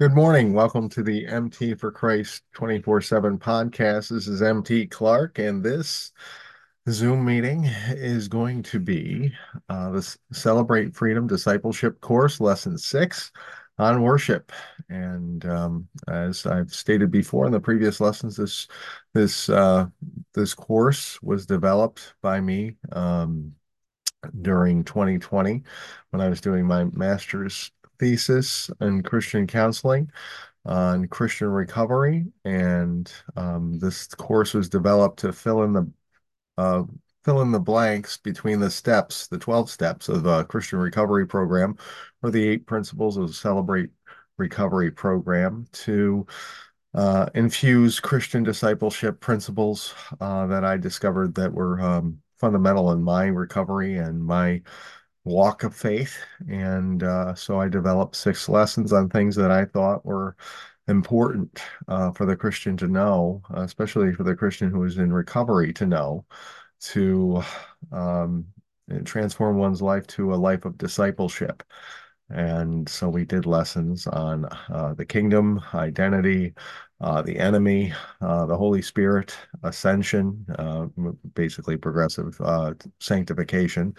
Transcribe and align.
Good 0.00 0.14
morning. 0.14 0.52
Welcome 0.52 0.88
to 0.90 1.02
the 1.02 1.26
MT 1.26 1.74
for 1.74 1.90
Christ 1.90 2.44
24/7 2.54 3.36
podcast. 3.36 4.10
This 4.10 4.28
is 4.28 4.42
MT 4.42 4.86
Clark, 4.86 5.40
and 5.40 5.60
this 5.60 6.12
Zoom 6.88 7.24
meeting 7.24 7.64
is 7.64 8.28
going 8.28 8.62
to 8.62 8.78
be 8.78 9.34
uh, 9.68 9.90
the 9.90 10.16
Celebrate 10.32 10.94
Freedom 10.94 11.26
Discipleship 11.26 12.00
course, 12.00 12.40
lesson 12.40 12.78
six 12.78 13.32
on 13.78 14.02
worship. 14.02 14.52
And 14.88 15.44
um, 15.46 15.88
as 16.06 16.46
I've 16.46 16.72
stated 16.72 17.10
before 17.10 17.46
in 17.46 17.52
the 17.52 17.58
previous 17.58 18.00
lessons, 18.00 18.36
this 18.36 18.68
this 19.14 19.48
uh, 19.48 19.86
this 20.32 20.54
course 20.54 21.20
was 21.22 21.44
developed 21.44 22.14
by 22.22 22.40
me 22.40 22.76
um, 22.92 23.52
during 24.42 24.84
2020 24.84 25.64
when 26.10 26.20
I 26.20 26.28
was 26.28 26.40
doing 26.40 26.66
my 26.66 26.84
master's 26.84 27.72
thesis 27.98 28.70
in 28.80 29.02
Christian 29.02 29.46
counseling 29.46 30.10
on 30.64 31.06
Christian 31.08 31.48
recovery, 31.48 32.26
and 32.44 33.10
um, 33.36 33.78
this 33.78 34.06
course 34.08 34.54
was 34.54 34.68
developed 34.68 35.20
to 35.20 35.32
fill 35.32 35.62
in 35.62 35.72
the 35.72 35.90
uh, 36.58 36.82
fill 37.24 37.42
in 37.42 37.52
the 37.52 37.60
blanks 37.60 38.16
between 38.16 38.60
the 38.60 38.70
steps, 38.70 39.26
the 39.28 39.38
12 39.38 39.70
steps 39.70 40.08
of 40.08 40.26
a 40.26 40.44
Christian 40.44 40.78
recovery 40.78 41.26
program, 41.26 41.76
or 42.22 42.30
the 42.30 42.46
eight 42.46 42.66
principles 42.66 43.16
of 43.16 43.34
Celebrate 43.34 43.90
Recovery 44.38 44.90
program 44.90 45.66
to 45.72 46.26
uh, 46.94 47.28
infuse 47.34 48.00
Christian 48.00 48.42
discipleship 48.42 49.20
principles 49.20 49.94
uh, 50.20 50.46
that 50.46 50.64
I 50.64 50.76
discovered 50.76 51.34
that 51.34 51.52
were 51.52 51.80
um, 51.80 52.20
fundamental 52.38 52.92
in 52.92 53.02
my 53.02 53.26
recovery 53.26 53.98
and 53.98 54.24
my 54.24 54.62
walk 55.28 55.62
of 55.62 55.74
faith. 55.74 56.18
And 56.48 57.02
uh, 57.02 57.34
so 57.34 57.60
I 57.60 57.68
developed 57.68 58.16
six 58.16 58.48
lessons 58.48 58.92
on 58.92 59.08
things 59.08 59.36
that 59.36 59.50
I 59.50 59.64
thought 59.64 60.04
were 60.04 60.36
important 60.88 61.60
uh, 61.86 62.10
for 62.12 62.26
the 62.26 62.36
Christian 62.36 62.76
to 62.78 62.88
know, 62.88 63.42
especially 63.54 64.12
for 64.12 64.24
the 64.24 64.34
Christian 64.34 64.70
who 64.70 64.84
is 64.84 64.98
in 64.98 65.12
recovery 65.12 65.72
to 65.74 65.86
know, 65.86 66.24
to 66.80 67.42
um, 67.92 68.46
transform 69.04 69.58
one's 69.58 69.82
life 69.82 70.06
to 70.08 70.34
a 70.34 70.36
life 70.36 70.64
of 70.64 70.78
discipleship. 70.78 71.62
And 72.30 72.88
so 72.88 73.08
we 73.08 73.24
did 73.24 73.46
lessons 73.46 74.06
on 74.06 74.44
uh, 74.44 74.94
the 74.94 75.04
kingdom, 75.06 75.62
identity, 75.74 76.54
uh, 77.00 77.22
the 77.22 77.38
enemy, 77.38 77.92
uh, 78.20 78.46
the 78.46 78.56
Holy 78.56 78.82
Spirit, 78.82 79.36
ascension, 79.62 80.44
uh, 80.58 80.86
basically 81.34 81.76
progressive 81.76 82.36
uh, 82.40 82.74
sanctification. 82.98 83.94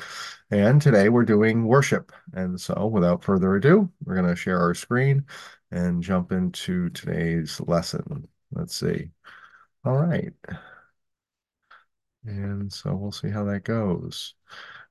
And 0.52 0.82
today 0.82 1.10
we're 1.10 1.24
doing 1.24 1.66
worship. 1.66 2.12
And 2.34 2.60
so 2.60 2.88
without 2.88 3.24
further 3.24 3.56
ado, 3.56 3.90
we're 4.04 4.16
going 4.16 4.28
to 4.28 4.36
share 4.36 4.60
our 4.60 4.74
screen 4.74 5.26
and 5.72 6.04
jump 6.04 6.32
into 6.32 6.90
today's 6.90 7.62
lesson. 7.62 8.28
Let's 8.52 8.76
see. 8.76 9.10
All 9.86 9.98
right. 9.98 10.34
And 12.26 12.72
so 12.72 12.96
we'll 12.96 13.12
see 13.12 13.30
how 13.30 13.46
that 13.46 13.64
goes. 13.64 14.36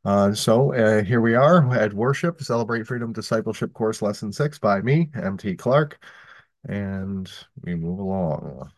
Uh, 0.04 0.32
so 0.32 0.72
uh, 0.72 1.02
here 1.02 1.20
we 1.20 1.34
are 1.34 1.74
at 1.74 1.92
Worship, 1.92 2.40
Celebrate 2.40 2.86
Freedom 2.86 3.12
Discipleship 3.12 3.72
Course 3.74 4.00
Lesson 4.00 4.32
6 4.32 4.58
by 4.58 4.80
me, 4.80 5.10
MT 5.14 5.56
Clark, 5.56 6.02
and 6.64 7.30
we 7.62 7.74
move 7.74 7.98
along. 7.98 8.70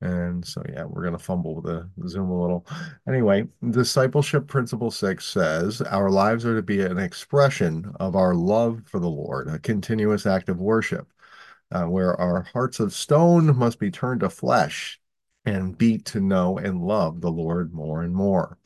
And 0.00 0.44
so, 0.44 0.62
yeah, 0.68 0.84
we're 0.84 1.02
going 1.02 1.16
to 1.16 1.22
fumble 1.22 1.60
the 1.62 1.88
Zoom 2.08 2.28
a 2.30 2.40
little. 2.40 2.66
Anyway, 3.06 3.46
Discipleship 3.70 4.48
Principle 4.48 4.90
6 4.90 5.24
says 5.24 5.80
our 5.80 6.10
lives 6.10 6.44
are 6.44 6.56
to 6.56 6.62
be 6.62 6.80
an 6.80 6.98
expression 6.98 7.92
of 8.00 8.16
our 8.16 8.34
love 8.34 8.82
for 8.86 8.98
the 8.98 9.08
Lord, 9.08 9.46
a 9.48 9.60
continuous 9.60 10.26
act 10.26 10.48
of 10.48 10.60
worship, 10.60 11.06
uh, 11.70 11.84
where 11.84 12.20
our 12.20 12.42
hearts 12.52 12.80
of 12.80 12.92
stone 12.92 13.56
must 13.56 13.78
be 13.78 13.92
turned 13.92 14.20
to 14.20 14.30
flesh 14.30 15.00
and 15.44 15.78
beat 15.78 16.04
to 16.06 16.20
know 16.20 16.58
and 16.58 16.82
love 16.82 17.20
the 17.20 17.30
Lord 17.30 17.72
more 17.72 18.02
and 18.02 18.12
more. 18.14 18.58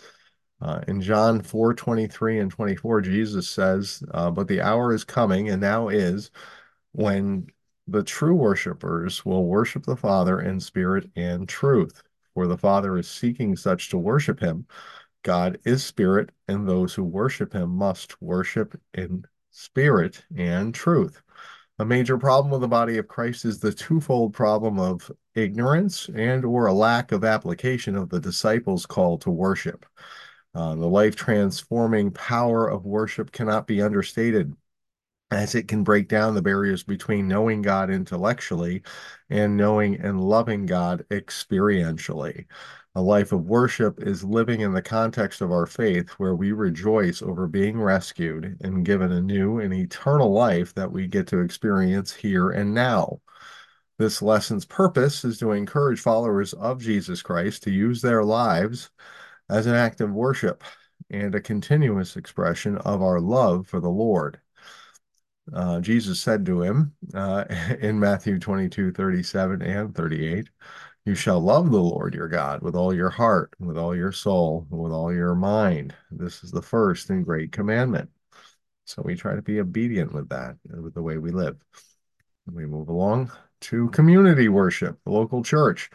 Uh, 0.60 0.80
in 0.88 1.00
John 1.00 1.42
4 1.42 1.74
23 1.74 2.38
and 2.38 2.50
24, 2.50 3.00
Jesus 3.02 3.48
says, 3.48 4.02
uh, 4.12 4.30
But 4.30 4.48
the 4.48 4.60
hour 4.62 4.92
is 4.92 5.04
coming, 5.04 5.50
and 5.50 5.60
now 5.60 5.88
is, 5.88 6.30
when 6.92 7.48
the 7.86 8.02
true 8.02 8.34
worshipers 8.34 9.24
will 9.24 9.44
worship 9.44 9.84
the 9.84 9.96
Father 9.96 10.40
in 10.40 10.58
spirit 10.60 11.10
and 11.14 11.48
truth. 11.48 12.02
For 12.34 12.46
the 12.46 12.58
Father 12.58 12.96
is 12.98 13.08
seeking 13.08 13.56
such 13.56 13.90
to 13.90 13.98
worship 13.98 14.40
him. 14.40 14.66
God 15.22 15.58
is 15.64 15.84
spirit, 15.84 16.30
and 16.48 16.68
those 16.68 16.94
who 16.94 17.04
worship 17.04 17.52
him 17.52 17.70
must 17.70 18.20
worship 18.22 18.80
in 18.94 19.24
spirit 19.50 20.24
and 20.36 20.74
truth. 20.74 21.22
A 21.78 21.84
major 21.84 22.16
problem 22.16 22.50
with 22.50 22.62
the 22.62 22.68
body 22.68 22.96
of 22.98 23.08
Christ 23.08 23.44
is 23.44 23.58
the 23.58 23.72
twofold 23.72 24.32
problem 24.32 24.78
of 24.78 25.10
ignorance 25.34 26.08
and 26.14 26.44
or 26.44 26.66
a 26.66 26.72
lack 26.72 27.12
of 27.12 27.24
application 27.24 27.96
of 27.96 28.08
the 28.08 28.20
disciples' 28.20 28.86
call 28.86 29.18
to 29.18 29.30
worship. 29.30 29.84
Uh, 30.56 30.74
the 30.74 30.86
life 30.86 31.14
transforming 31.14 32.10
power 32.10 32.66
of 32.66 32.86
worship 32.86 33.30
cannot 33.30 33.66
be 33.66 33.82
understated 33.82 34.56
as 35.30 35.54
it 35.54 35.68
can 35.68 35.84
break 35.84 36.08
down 36.08 36.34
the 36.34 36.40
barriers 36.40 36.82
between 36.82 37.28
knowing 37.28 37.60
God 37.60 37.90
intellectually 37.90 38.82
and 39.28 39.58
knowing 39.58 40.00
and 40.00 40.18
loving 40.18 40.64
God 40.64 41.04
experientially. 41.10 42.46
A 42.94 43.02
life 43.02 43.32
of 43.32 43.44
worship 43.44 44.00
is 44.02 44.24
living 44.24 44.62
in 44.62 44.72
the 44.72 44.80
context 44.80 45.42
of 45.42 45.50
our 45.50 45.66
faith 45.66 46.08
where 46.12 46.34
we 46.34 46.52
rejoice 46.52 47.20
over 47.20 47.46
being 47.46 47.78
rescued 47.78 48.56
and 48.62 48.82
given 48.82 49.12
a 49.12 49.20
new 49.20 49.58
and 49.58 49.74
eternal 49.74 50.32
life 50.32 50.72
that 50.72 50.90
we 50.90 51.06
get 51.06 51.26
to 51.26 51.40
experience 51.40 52.14
here 52.14 52.48
and 52.48 52.72
now. 52.72 53.20
This 53.98 54.22
lesson's 54.22 54.64
purpose 54.64 55.22
is 55.22 55.36
to 55.40 55.52
encourage 55.52 56.00
followers 56.00 56.54
of 56.54 56.80
Jesus 56.80 57.20
Christ 57.20 57.62
to 57.64 57.70
use 57.70 58.00
their 58.00 58.24
lives 58.24 58.88
as 59.48 59.66
an 59.66 59.74
act 59.74 60.00
of 60.00 60.10
worship 60.10 60.64
and 61.10 61.34
a 61.34 61.40
continuous 61.40 62.16
expression 62.16 62.78
of 62.78 63.02
our 63.02 63.20
love 63.20 63.66
for 63.66 63.80
the 63.80 63.88
Lord. 63.88 64.40
Uh, 65.52 65.80
Jesus 65.80 66.20
said 66.20 66.44
to 66.46 66.62
him 66.62 66.92
uh, 67.14 67.44
in 67.80 68.00
Matthew 68.00 68.38
22, 68.38 68.92
37 68.92 69.62
and 69.62 69.94
38, 69.94 70.48
you 71.04 71.14
shall 71.14 71.40
love 71.40 71.70
the 71.70 71.78
Lord 71.80 72.14
your 72.14 72.28
God 72.28 72.62
with 72.62 72.74
all 72.74 72.92
your 72.92 73.10
heart, 73.10 73.54
with 73.60 73.78
all 73.78 73.94
your 73.94 74.10
soul, 74.10 74.66
with 74.70 74.90
all 74.90 75.14
your 75.14 75.36
mind. 75.36 75.94
This 76.10 76.42
is 76.42 76.50
the 76.50 76.62
first 76.62 77.10
and 77.10 77.24
great 77.24 77.52
commandment. 77.52 78.10
So 78.86 79.02
we 79.04 79.14
try 79.14 79.36
to 79.36 79.42
be 79.42 79.60
obedient 79.60 80.12
with 80.12 80.28
that, 80.30 80.56
with 80.68 80.94
the 80.94 81.02
way 81.02 81.18
we 81.18 81.30
live. 81.30 81.56
We 82.50 82.66
move 82.66 82.88
along 82.88 83.30
to 83.62 83.88
community 83.90 84.48
worship, 84.48 84.98
the 85.04 85.10
local 85.12 85.42
church. 85.42 85.90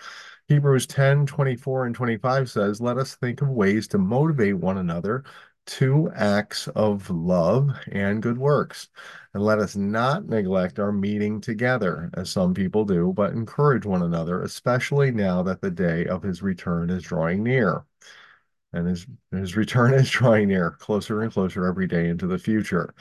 Hebrews 0.51 0.85
10, 0.87 1.27
24 1.27 1.85
and 1.85 1.95
25 1.95 2.49
says, 2.49 2.81
Let 2.81 2.97
us 2.97 3.15
think 3.15 3.41
of 3.41 3.47
ways 3.47 3.87
to 3.87 3.97
motivate 3.97 4.57
one 4.57 4.79
another 4.79 5.23
to 5.67 6.11
acts 6.13 6.67
of 6.75 7.09
love 7.09 7.69
and 7.89 8.21
good 8.21 8.37
works. 8.37 8.89
And 9.33 9.41
let 9.41 9.59
us 9.59 9.77
not 9.77 10.27
neglect 10.27 10.77
our 10.77 10.91
meeting 10.91 11.39
together, 11.39 12.09
as 12.15 12.31
some 12.31 12.53
people 12.53 12.83
do, 12.83 13.13
but 13.15 13.31
encourage 13.31 13.85
one 13.85 14.01
another, 14.01 14.41
especially 14.41 15.09
now 15.09 15.41
that 15.43 15.61
the 15.61 15.71
day 15.71 16.05
of 16.07 16.21
his 16.21 16.41
return 16.41 16.89
is 16.89 17.03
drawing 17.03 17.43
near. 17.43 17.85
And 18.73 18.89
his, 18.89 19.07
his 19.31 19.55
return 19.55 19.93
is 20.01 20.09
drawing 20.09 20.49
near, 20.49 20.71
closer 20.71 21.21
and 21.21 21.31
closer 21.31 21.65
every 21.65 21.87
day 21.87 22.09
into 22.09 22.27
the 22.27 22.37
future. 22.37 22.93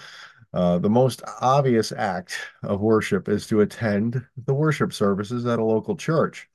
Uh, 0.55 0.78
the 0.78 0.89
most 0.89 1.21
obvious 1.41 1.91
act 1.91 2.39
of 2.62 2.81
worship 2.81 3.28
is 3.28 3.49
to 3.49 3.62
attend 3.62 4.25
the 4.47 4.55
worship 4.55 4.93
services 4.93 5.47
at 5.47 5.59
a 5.59 5.65
local 5.65 5.97
church. 5.97 6.49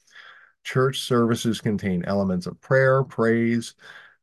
Church 0.65 1.01
services 1.01 1.61
contain 1.61 2.03
elements 2.05 2.47
of 2.47 2.59
prayer, 2.59 3.03
praise, 3.03 3.75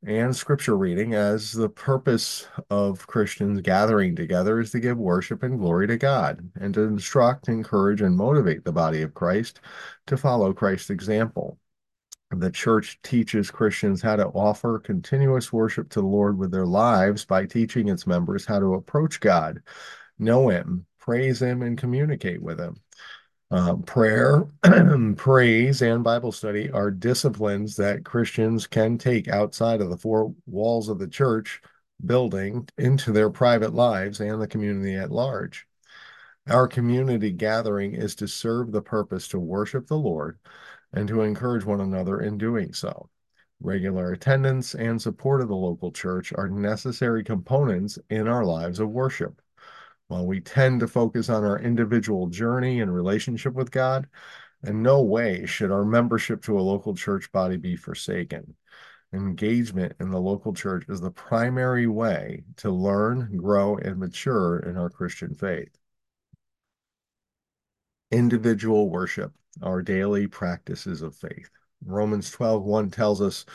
and 0.04 0.34
scripture 0.34 0.76
reading 0.76 1.14
as 1.14 1.52
the 1.52 1.68
purpose 1.68 2.48
of 2.68 3.06
Christians 3.06 3.60
gathering 3.60 4.16
together 4.16 4.58
is 4.58 4.72
to 4.72 4.80
give 4.80 4.98
worship 4.98 5.44
and 5.44 5.60
glory 5.60 5.86
to 5.86 5.96
God 5.96 6.50
and 6.60 6.74
to 6.74 6.82
instruct, 6.82 7.48
encourage, 7.48 8.00
and 8.02 8.16
motivate 8.16 8.64
the 8.64 8.72
body 8.72 9.02
of 9.02 9.14
Christ 9.14 9.60
to 10.06 10.16
follow 10.16 10.52
Christ's 10.52 10.90
example. 10.90 11.58
The 12.32 12.50
church 12.50 12.98
teaches 13.04 13.52
Christians 13.52 14.02
how 14.02 14.16
to 14.16 14.26
offer 14.26 14.80
continuous 14.80 15.52
worship 15.52 15.90
to 15.90 16.00
the 16.00 16.06
Lord 16.06 16.36
with 16.36 16.50
their 16.50 16.66
lives 16.66 17.24
by 17.24 17.46
teaching 17.46 17.88
its 17.88 18.04
members 18.04 18.44
how 18.44 18.58
to 18.58 18.74
approach 18.74 19.20
God, 19.20 19.62
know 20.18 20.48
Him, 20.48 20.86
praise 20.98 21.40
Him, 21.40 21.62
and 21.62 21.78
communicate 21.78 22.42
with 22.42 22.58
Him. 22.58 22.80
Uh, 23.52 23.76
prayer, 23.76 24.46
praise, 25.16 25.82
and 25.82 26.02
Bible 26.02 26.32
study 26.32 26.70
are 26.70 26.90
disciplines 26.90 27.76
that 27.76 28.02
Christians 28.02 28.66
can 28.66 28.96
take 28.96 29.28
outside 29.28 29.82
of 29.82 29.90
the 29.90 29.98
four 29.98 30.34
walls 30.46 30.88
of 30.88 30.98
the 30.98 31.06
church 31.06 31.60
building 32.06 32.66
into 32.78 33.12
their 33.12 33.28
private 33.28 33.74
lives 33.74 34.22
and 34.22 34.40
the 34.40 34.46
community 34.46 34.94
at 34.94 35.12
large. 35.12 35.66
Our 36.48 36.66
community 36.66 37.30
gathering 37.30 37.92
is 37.94 38.14
to 38.16 38.26
serve 38.26 38.72
the 38.72 38.80
purpose 38.80 39.28
to 39.28 39.38
worship 39.38 39.86
the 39.86 39.98
Lord 39.98 40.38
and 40.94 41.06
to 41.08 41.20
encourage 41.20 41.66
one 41.66 41.82
another 41.82 42.22
in 42.22 42.38
doing 42.38 42.72
so. 42.72 43.10
Regular 43.60 44.12
attendance 44.12 44.74
and 44.74 45.00
support 45.00 45.42
of 45.42 45.48
the 45.48 45.56
local 45.56 45.92
church 45.92 46.32
are 46.32 46.48
necessary 46.48 47.22
components 47.22 47.98
in 48.08 48.28
our 48.28 48.46
lives 48.46 48.80
of 48.80 48.88
worship. 48.88 49.41
While 50.12 50.26
we 50.26 50.40
tend 50.40 50.80
to 50.80 50.88
focus 50.88 51.30
on 51.30 51.42
our 51.42 51.58
individual 51.58 52.26
journey 52.26 52.82
and 52.82 52.94
relationship 52.94 53.54
with 53.54 53.70
God, 53.70 54.06
in 54.62 54.82
no 54.82 55.00
way 55.00 55.46
should 55.46 55.70
our 55.70 55.86
membership 55.86 56.42
to 56.42 56.58
a 56.58 56.60
local 56.60 56.94
church 56.94 57.32
body 57.32 57.56
be 57.56 57.76
forsaken. 57.76 58.54
Engagement 59.14 59.94
in 60.00 60.10
the 60.10 60.20
local 60.20 60.52
church 60.52 60.84
is 60.90 61.00
the 61.00 61.10
primary 61.10 61.86
way 61.86 62.44
to 62.58 62.70
learn, 62.70 63.38
grow, 63.38 63.78
and 63.78 63.96
mature 63.96 64.58
in 64.58 64.76
our 64.76 64.90
Christian 64.90 65.34
faith. 65.34 65.74
Individual 68.10 68.90
worship, 68.90 69.32
our 69.62 69.80
daily 69.80 70.26
practices 70.26 71.00
of 71.00 71.16
faith. 71.16 71.48
Romans 71.86 72.30
12 72.30 72.62
1 72.62 72.90
tells 72.90 73.22
us, 73.22 73.46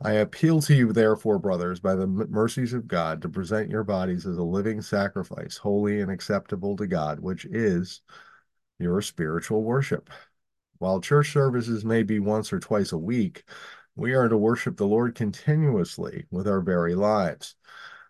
I 0.00 0.12
appeal 0.12 0.60
to 0.62 0.74
you, 0.74 0.92
therefore, 0.92 1.38
brothers, 1.38 1.80
by 1.80 1.94
the 1.94 2.06
mercies 2.06 2.72
of 2.74 2.86
God, 2.86 3.22
to 3.22 3.28
present 3.28 3.70
your 3.70 3.82
bodies 3.82 4.26
as 4.26 4.36
a 4.36 4.42
living 4.42 4.82
sacrifice, 4.82 5.56
holy 5.56 6.00
and 6.00 6.10
acceptable 6.10 6.76
to 6.76 6.86
God, 6.86 7.20
which 7.20 7.46
is 7.46 8.02
your 8.78 9.00
spiritual 9.00 9.62
worship. 9.62 10.10
While 10.78 11.00
church 11.00 11.32
services 11.32 11.84
may 11.84 12.02
be 12.02 12.18
once 12.18 12.52
or 12.52 12.60
twice 12.60 12.92
a 12.92 12.98
week, 12.98 13.44
we 13.94 14.12
are 14.14 14.28
to 14.28 14.36
worship 14.36 14.76
the 14.76 14.86
Lord 14.86 15.14
continuously 15.14 16.26
with 16.30 16.46
our 16.46 16.60
very 16.60 16.94
lives. 16.94 17.56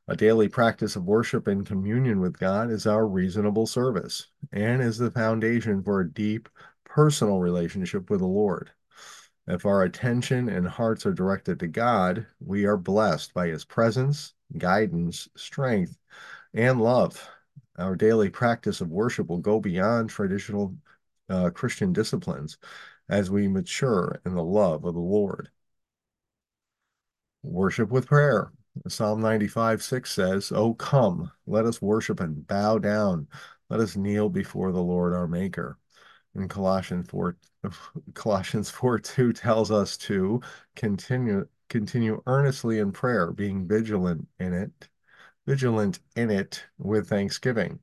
A 0.08 0.16
daily 0.16 0.48
practice 0.48 0.96
of 0.96 1.04
worship 1.04 1.46
and 1.46 1.64
communion 1.64 2.20
with 2.20 2.38
God 2.38 2.70
is 2.70 2.86
our 2.86 3.06
reasonable 3.06 3.66
service 3.66 4.26
and 4.52 4.82
is 4.82 4.98
the 4.98 5.10
foundation 5.12 5.82
for 5.82 6.00
a 6.00 6.10
deep 6.10 6.48
personal 6.84 7.38
relationship 7.38 8.10
with 8.10 8.20
the 8.20 8.26
Lord. 8.26 8.72
If 9.48 9.66
our 9.66 9.82
attention 9.82 10.48
and 10.48 10.66
hearts 10.66 11.06
are 11.06 11.12
directed 11.12 11.60
to 11.60 11.68
God, 11.68 12.26
we 12.40 12.64
are 12.64 12.76
blessed 12.76 13.32
by 13.34 13.48
His 13.48 13.64
presence, 13.64 14.34
guidance, 14.58 15.28
strength, 15.36 15.96
and 16.54 16.80
love. 16.80 17.28
Our 17.78 17.96
daily 17.96 18.30
practice 18.30 18.80
of 18.80 18.90
worship 18.90 19.28
will 19.28 19.38
go 19.38 19.60
beyond 19.60 20.10
traditional 20.10 20.76
uh, 21.28 21.50
Christian 21.50 21.92
disciplines 21.92 22.58
as 23.08 23.30
we 23.30 23.48
mature 23.48 24.20
in 24.24 24.34
the 24.34 24.42
love 24.42 24.84
of 24.84 24.94
the 24.94 25.00
Lord. 25.00 25.50
Worship 27.42 27.90
with 27.90 28.06
prayer. 28.06 28.52
Psalm 28.88 29.20
95 29.20 29.82
6 29.82 30.10
says, 30.12 30.52
Oh, 30.52 30.74
come, 30.74 31.30
let 31.46 31.64
us 31.64 31.80
worship 31.80 32.20
and 32.20 32.46
bow 32.46 32.78
down. 32.78 33.28
Let 33.70 33.80
us 33.80 33.96
kneel 33.96 34.28
before 34.28 34.72
the 34.72 34.82
Lord 34.82 35.14
our 35.14 35.26
Maker. 35.28 35.78
And 36.36 36.50
Colossians 36.50 37.08
4, 37.08 37.36
Colossians 38.14 38.70
4 38.70 38.98
2 38.98 39.32
tells 39.32 39.70
us 39.70 39.96
to 39.98 40.40
continue 40.74 41.46
continue 41.68 42.22
earnestly 42.26 42.78
in 42.78 42.92
prayer, 42.92 43.32
being 43.32 43.66
vigilant 43.66 44.28
in 44.38 44.52
it, 44.52 44.88
vigilant 45.46 45.98
in 46.14 46.30
it 46.30 46.64
with 46.78 47.08
thanksgiving. 47.08 47.80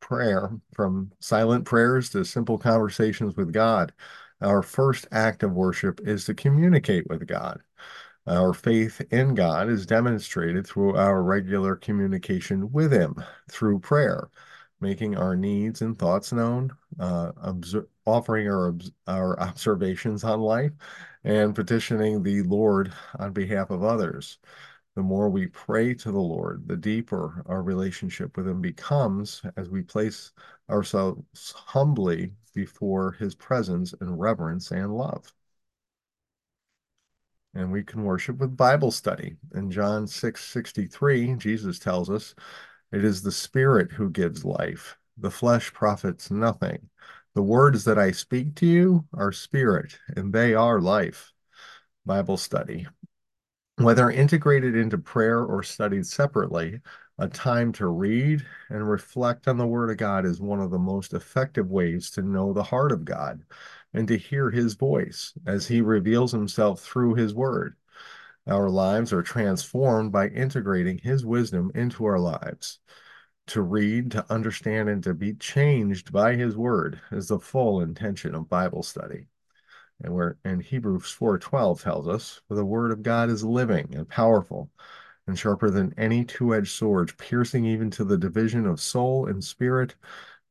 Prayer, 0.00 0.50
from 0.72 1.12
silent 1.20 1.64
prayers 1.64 2.10
to 2.10 2.24
simple 2.24 2.58
conversations 2.58 3.36
with 3.36 3.52
God. 3.52 3.92
Our 4.40 4.62
first 4.62 5.06
act 5.10 5.42
of 5.42 5.52
worship 5.52 6.00
is 6.04 6.24
to 6.26 6.34
communicate 6.34 7.08
with 7.08 7.26
God. 7.26 7.62
Our 8.26 8.54
faith 8.54 9.00
in 9.10 9.34
God 9.34 9.68
is 9.68 9.86
demonstrated 9.86 10.66
through 10.66 10.96
our 10.96 11.22
regular 11.22 11.76
communication 11.76 12.72
with 12.72 12.92
Him 12.92 13.22
through 13.50 13.80
prayer, 13.80 14.28
making 14.80 15.16
our 15.16 15.36
needs 15.36 15.82
and 15.82 15.98
thoughts 15.98 16.32
known, 16.32 16.72
uh, 17.00 17.32
offering 18.06 18.48
our, 18.48 18.74
our 19.06 19.38
observations 19.40 20.24
on 20.24 20.40
life, 20.40 20.72
and 21.24 21.54
petitioning 21.54 22.22
the 22.22 22.42
Lord 22.42 22.92
on 23.18 23.32
behalf 23.32 23.70
of 23.70 23.82
others. 23.82 24.38
The 24.94 25.02
more 25.02 25.28
we 25.28 25.46
pray 25.48 25.94
to 25.94 26.10
the 26.10 26.18
Lord, 26.18 26.66
the 26.68 26.76
deeper 26.76 27.42
our 27.46 27.62
relationship 27.62 28.36
with 28.36 28.48
Him 28.48 28.60
becomes 28.60 29.42
as 29.56 29.68
we 29.68 29.82
place 29.82 30.32
ourselves 30.70 31.52
humbly 31.52 32.32
before 32.54 33.12
His 33.12 33.34
presence 33.34 33.92
in 34.00 34.16
reverence 34.16 34.70
and 34.70 34.94
love 34.94 35.32
and 37.56 37.72
we 37.72 37.82
can 37.82 38.04
worship 38.04 38.38
with 38.38 38.56
Bible 38.56 38.90
study. 38.90 39.36
In 39.54 39.70
John 39.70 40.06
6 40.06 40.44
63, 40.44 41.34
Jesus 41.36 41.78
tells 41.78 42.10
us, 42.10 42.34
It 42.92 43.04
is 43.04 43.22
the 43.22 43.32
Spirit 43.32 43.92
who 43.92 44.10
gives 44.10 44.44
life, 44.44 44.96
the 45.18 45.30
flesh 45.30 45.72
profits 45.72 46.30
nothing. 46.30 46.88
The 47.34 47.42
words 47.42 47.84
that 47.84 47.98
I 47.98 48.12
speak 48.12 48.54
to 48.56 48.66
you 48.66 49.06
are 49.12 49.32
spirit, 49.32 49.98
and 50.16 50.32
they 50.32 50.54
are 50.54 50.80
life. 50.80 51.32
Bible 52.04 52.36
study. 52.36 52.86
Whether 53.78 54.10
integrated 54.10 54.74
into 54.74 54.96
prayer 54.96 55.42
or 55.42 55.62
studied 55.62 56.06
separately, 56.06 56.80
a 57.18 57.28
time 57.28 57.72
to 57.72 57.88
read 57.88 58.46
and 58.70 58.88
reflect 58.88 59.48
on 59.48 59.58
the 59.58 59.66
Word 59.66 59.90
of 59.90 59.96
God 59.96 60.24
is 60.24 60.40
one 60.40 60.60
of 60.60 60.70
the 60.70 60.78
most 60.78 61.12
effective 61.12 61.70
ways 61.70 62.10
to 62.12 62.22
know 62.22 62.52
the 62.52 62.62
heart 62.62 62.92
of 62.92 63.04
God 63.04 63.42
and 63.92 64.06
to 64.08 64.16
hear 64.16 64.50
his 64.50 64.74
voice 64.74 65.34
as 65.46 65.66
he 65.66 65.80
reveals 65.80 66.32
himself 66.32 66.80
through 66.80 67.14
his 67.14 67.34
word. 67.34 67.76
Our 68.46 68.70
lives 68.70 69.12
are 69.12 69.22
transformed 69.22 70.12
by 70.12 70.28
integrating 70.28 70.98
his 70.98 71.26
wisdom 71.26 71.72
into 71.74 72.04
our 72.04 72.18
lives. 72.18 72.78
To 73.48 73.62
read, 73.62 74.12
to 74.12 74.24
understand, 74.32 74.88
and 74.88 75.02
to 75.04 75.14
be 75.14 75.34
changed 75.34 76.12
by 76.12 76.34
his 76.36 76.56
word 76.56 77.00
is 77.10 77.28
the 77.28 77.40
full 77.40 77.80
intention 77.80 78.34
of 78.34 78.48
Bible 78.48 78.82
study. 78.82 79.26
And 80.02 80.14
where 80.14 80.36
in 80.44 80.60
Hebrews 80.60 81.04
4:12 81.18 81.82
tells 81.82 82.06
us, 82.06 82.40
for 82.46 82.54
the 82.54 82.64
word 82.64 82.92
of 82.92 83.02
God 83.02 83.30
is 83.30 83.42
living 83.42 83.94
and 83.94 84.08
powerful 84.08 84.70
and 85.26 85.36
sharper 85.36 85.70
than 85.70 85.94
any 85.96 86.24
two-edged 86.24 86.70
sword, 86.70 87.16
piercing 87.18 87.64
even 87.64 87.90
to 87.90 88.04
the 88.04 88.18
division 88.18 88.66
of 88.66 88.80
soul 88.80 89.26
and 89.26 89.42
spirit 89.42 89.96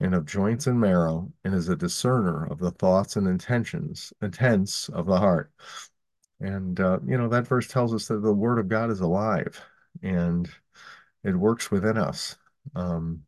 and 0.02 0.14
of 0.14 0.26
joints 0.26 0.68
and 0.68 0.80
marrow, 0.80 1.32
and 1.46 1.54
is 1.54 1.70
a 1.70 1.76
discerner 1.78 2.46
of 2.48 2.60
the 2.60 2.72
thoughts 2.72 3.16
and 3.16 3.28
intentions, 3.28 4.12
intents 4.22 4.90
of 4.90 5.06
the 5.06 5.18
heart. 5.18 5.50
And, 6.40 6.80
uh, 6.80 7.00
you 7.06 7.18
know, 7.18 7.30
that 7.30 7.48
verse 7.48 7.68
tells 7.68 7.94
us 7.94 8.08
that 8.08 8.22
the 8.22 8.34
word 8.34 8.60
of 8.60 8.68
God 8.68 8.92
is 8.92 9.00
alive 9.00 9.60
and 10.04 10.50
it 11.24 11.36
works 11.36 11.72
within 11.72 11.98
us, 11.98 12.38
um, 12.76 13.24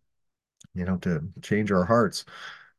you 0.74 0.86
know, 0.86 0.98
to 0.98 1.28
change 1.42 1.72
our 1.72 1.86
hearts. 1.86 2.26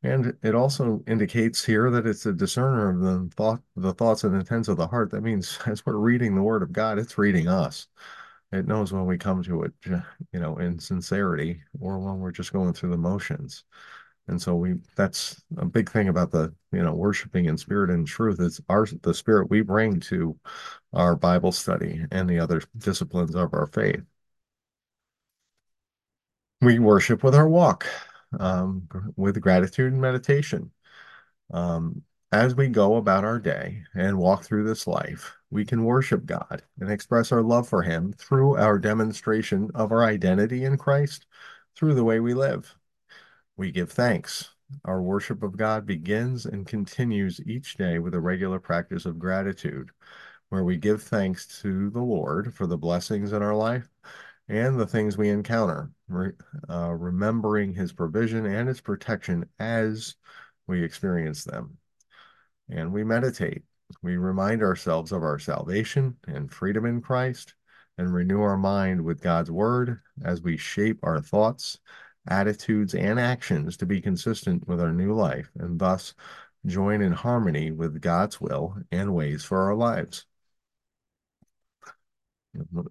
And 0.02 0.36
it 0.42 0.54
also 0.54 1.02
indicates 1.06 1.64
here 1.64 1.90
that 1.90 2.06
it's 2.06 2.26
a 2.26 2.32
discerner 2.32 2.90
of 2.90 3.00
the 3.00 3.30
thought, 3.34 3.60
the 3.74 3.94
thoughts 3.94 4.24
and 4.24 4.34
intents 4.34 4.68
of 4.68 4.76
the 4.76 4.86
heart. 4.86 5.10
That 5.10 5.22
means 5.22 5.58
as 5.66 5.84
we're 5.84 5.96
reading 5.96 6.34
the 6.34 6.42
word 6.42 6.62
of 6.62 6.72
God, 6.72 6.98
it's 6.98 7.18
reading 7.18 7.48
us. 7.48 7.88
It 8.52 8.66
knows 8.66 8.92
when 8.92 9.06
we 9.06 9.18
come 9.18 9.42
to 9.42 9.64
it, 9.64 9.72
you 9.84 10.40
know, 10.40 10.56
in 10.58 10.78
sincerity 10.78 11.62
or 11.80 11.98
when 11.98 12.18
we're 12.18 12.32
just 12.32 12.52
going 12.52 12.72
through 12.72 12.90
the 12.90 12.96
motions. 12.96 13.64
And 14.28 14.40
so 14.40 14.54
we 14.54 14.74
that's 14.96 15.42
a 15.56 15.64
big 15.64 15.90
thing 15.90 16.08
about 16.08 16.30
the, 16.30 16.54
you 16.72 16.82
know, 16.82 16.94
worshiping 16.94 17.46
in 17.46 17.56
spirit 17.56 17.90
and 17.90 18.06
truth 18.06 18.40
is 18.40 18.60
our 18.68 18.86
the 19.02 19.14
spirit 19.14 19.50
we 19.50 19.62
bring 19.62 20.00
to 20.00 20.38
our 20.92 21.16
Bible 21.16 21.52
study 21.52 22.04
and 22.10 22.28
the 22.28 22.38
other 22.38 22.62
disciplines 22.76 23.34
of 23.34 23.54
our 23.54 23.66
faith. 23.66 24.02
We 26.60 26.78
worship 26.78 27.22
with 27.22 27.34
our 27.34 27.48
walk, 27.48 27.86
um, 28.38 28.88
with 29.16 29.40
gratitude 29.40 29.92
and 29.92 30.00
meditation. 30.00 30.72
Um, 31.52 32.02
as 32.32 32.54
we 32.54 32.68
go 32.68 32.96
about 32.96 33.24
our 33.24 33.38
day 33.38 33.84
and 33.94 34.18
walk 34.18 34.44
through 34.44 34.64
this 34.64 34.86
life, 34.86 35.34
we 35.50 35.64
can 35.64 35.84
worship 35.84 36.26
God 36.26 36.62
and 36.80 36.90
express 36.90 37.32
our 37.32 37.42
love 37.42 37.68
for 37.68 37.82
Him 37.82 38.12
through 38.12 38.56
our 38.58 38.78
demonstration 38.78 39.70
of 39.74 39.92
our 39.92 40.04
identity 40.04 40.64
in 40.64 40.76
Christ 40.76 41.26
through 41.76 41.94
the 41.94 42.04
way 42.04 42.20
we 42.20 42.34
live. 42.34 42.74
We 43.58 43.72
give 43.72 43.92
thanks. 43.92 44.54
Our 44.84 45.02
worship 45.02 45.42
of 45.42 45.56
God 45.56 45.84
begins 45.84 46.46
and 46.46 46.66
continues 46.66 47.40
each 47.44 47.76
day 47.76 47.98
with 47.98 48.14
a 48.14 48.20
regular 48.20 48.58
practice 48.58 49.04
of 49.04 49.18
gratitude, 49.18 49.90
where 50.48 50.64
we 50.64 50.76
give 50.76 51.02
thanks 51.02 51.60
to 51.62 51.90
the 51.90 52.00
Lord 52.00 52.54
for 52.54 52.66
the 52.66 52.78
blessings 52.78 53.32
in 53.32 53.42
our 53.42 53.56
life 53.56 53.88
and 54.48 54.78
the 54.78 54.86
things 54.86 55.18
we 55.18 55.28
encounter, 55.28 55.90
uh, 56.70 56.92
remembering 56.92 57.74
His 57.74 57.92
provision 57.92 58.46
and 58.46 58.68
His 58.68 58.80
protection 58.80 59.44
as 59.58 60.14
we 60.66 60.82
experience 60.82 61.44
them. 61.44 61.76
And 62.70 62.92
we 62.92 63.04
meditate 63.04 63.64
we 64.02 64.16
remind 64.16 64.62
ourselves 64.62 65.12
of 65.12 65.22
our 65.22 65.38
salvation 65.38 66.16
and 66.26 66.52
freedom 66.52 66.84
in 66.84 67.00
Christ 67.00 67.54
and 67.96 68.12
renew 68.12 68.40
our 68.40 68.56
mind 68.56 69.02
with 69.02 69.20
God's 69.20 69.50
word 69.50 70.00
as 70.22 70.42
we 70.42 70.56
shape 70.56 70.98
our 71.02 71.20
thoughts, 71.20 71.78
attitudes, 72.28 72.94
and 72.94 73.18
actions 73.18 73.76
to 73.78 73.86
be 73.86 74.00
consistent 74.00 74.66
with 74.68 74.80
our 74.80 74.92
new 74.92 75.12
life 75.12 75.50
and 75.58 75.78
thus 75.78 76.14
join 76.66 77.02
in 77.02 77.12
harmony 77.12 77.70
with 77.70 78.00
God's 78.00 78.40
will 78.40 78.76
and 78.92 79.14
ways 79.14 79.44
for 79.44 79.62
our 79.62 79.74
lives. 79.74 80.26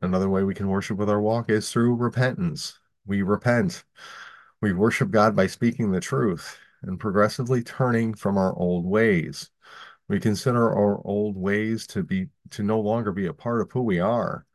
Another 0.01 0.29
way 0.29 0.43
we 0.43 0.53
can 0.53 0.69
worship 0.69 0.97
with 0.97 1.09
our 1.09 1.21
walk 1.21 1.49
is 1.49 1.71
through 1.71 1.95
repentance. 1.95 2.79
We 3.05 3.21
repent. 3.21 3.83
We 4.61 4.73
worship 4.73 5.11
God 5.11 5.35
by 5.35 5.47
speaking 5.47 5.91
the 5.91 5.99
truth 5.99 6.57
and 6.83 6.99
progressively 6.99 7.63
turning 7.63 8.13
from 8.13 8.37
our 8.37 8.55
old 8.57 8.85
ways. 8.85 9.49
We 10.07 10.19
consider 10.19 10.71
our 10.71 11.01
old 11.05 11.35
ways 11.35 11.85
to 11.87 12.03
be 12.03 12.27
to 12.51 12.63
no 12.63 12.79
longer 12.79 13.11
be 13.11 13.25
a 13.25 13.33
part 13.33 13.61
of 13.61 13.71
who 13.71 13.81
we 13.81 13.99
are. 13.99 14.45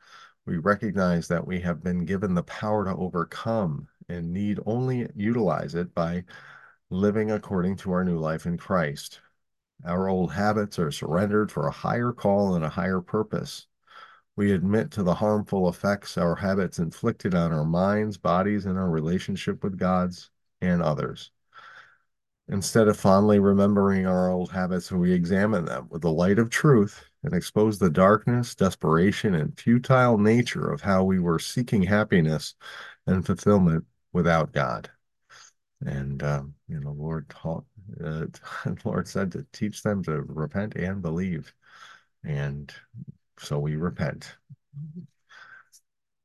We 0.47 0.57
recognize 0.57 1.29
that 1.29 1.47
we 1.47 1.61
have 1.61 1.83
been 1.83 2.05
given 2.05 2.35
the 2.35 2.43
power 2.43 2.85
to 2.85 2.97
overcome 2.97 3.89
and 4.09 4.33
need 4.33 4.61
only 4.67 5.09
utilize 5.15 5.75
it 5.75 5.95
by 5.95 6.25
living 6.91 7.31
according 7.31 7.77
to 7.77 7.93
our 7.93 8.05
new 8.05 8.19
life 8.19 8.47
in 8.47 8.59
Christ. 8.59 9.21
Our 9.85 10.09
old 10.09 10.33
habits 10.33 10.79
are 10.79 10.91
surrendered 10.91 11.51
for 11.51 11.67
a 11.67 11.73
higher 11.73 12.13
call 12.13 12.55
and 12.55 12.65
a 12.65 12.69
higher 12.69 13.01
purpose. 13.01 13.67
We 14.37 14.53
admit 14.53 14.91
to 14.93 15.03
the 15.03 15.15
harmful 15.15 15.69
effects 15.69 16.17
our 16.17 16.37
habits 16.37 16.79
inflicted 16.79 17.35
on 17.35 17.53
our 17.53 17.65
minds, 17.65 18.17
bodies, 18.17 18.67
and 18.67 18.79
our 18.79 18.89
relationship 18.89 19.63
with 19.63 19.79
God's 19.79 20.31
and 20.61 20.83
others. 20.83 21.33
Instead 22.49 22.89
of 22.89 22.97
fondly 22.99 23.39
remembering 23.39 24.07
our 24.07 24.31
old 24.31 24.51
habits, 24.51 24.91
we 24.93 25.13
examine 25.13 25.65
them 25.65 25.89
with 25.91 26.03
the 26.03 26.11
light 26.11 26.39
of 26.39 26.51
truth 26.51 27.05
and 27.23 27.33
expose 27.35 27.79
the 27.79 27.91
darkness, 27.91 28.55
desperation, 28.55 29.35
and 29.35 29.59
futile 29.59 30.19
nature 30.19 30.71
of 30.71 30.81
how 30.83 31.05
we 31.05 31.19
were 31.19 31.39
seeking 31.39 31.83
happiness 31.83 32.55
and 33.07 33.25
fulfillment 33.25 33.85
without 34.13 34.53
God. 34.53 34.91
And 35.85 36.23
um, 36.23 36.55
you 36.69 36.81
know, 36.81 36.93
Lord 36.93 37.29
taught, 37.29 37.65
uh, 38.03 38.27
Lord 38.85 39.09
said 39.09 39.33
to 39.33 39.47
teach 39.53 39.83
them 39.83 40.03
to 40.05 40.23
repent 40.23 40.77
and 40.77 41.03
believe, 41.03 41.53
and 42.25 42.73
so 43.39 43.59
we 43.59 43.77
repent. 43.77 44.37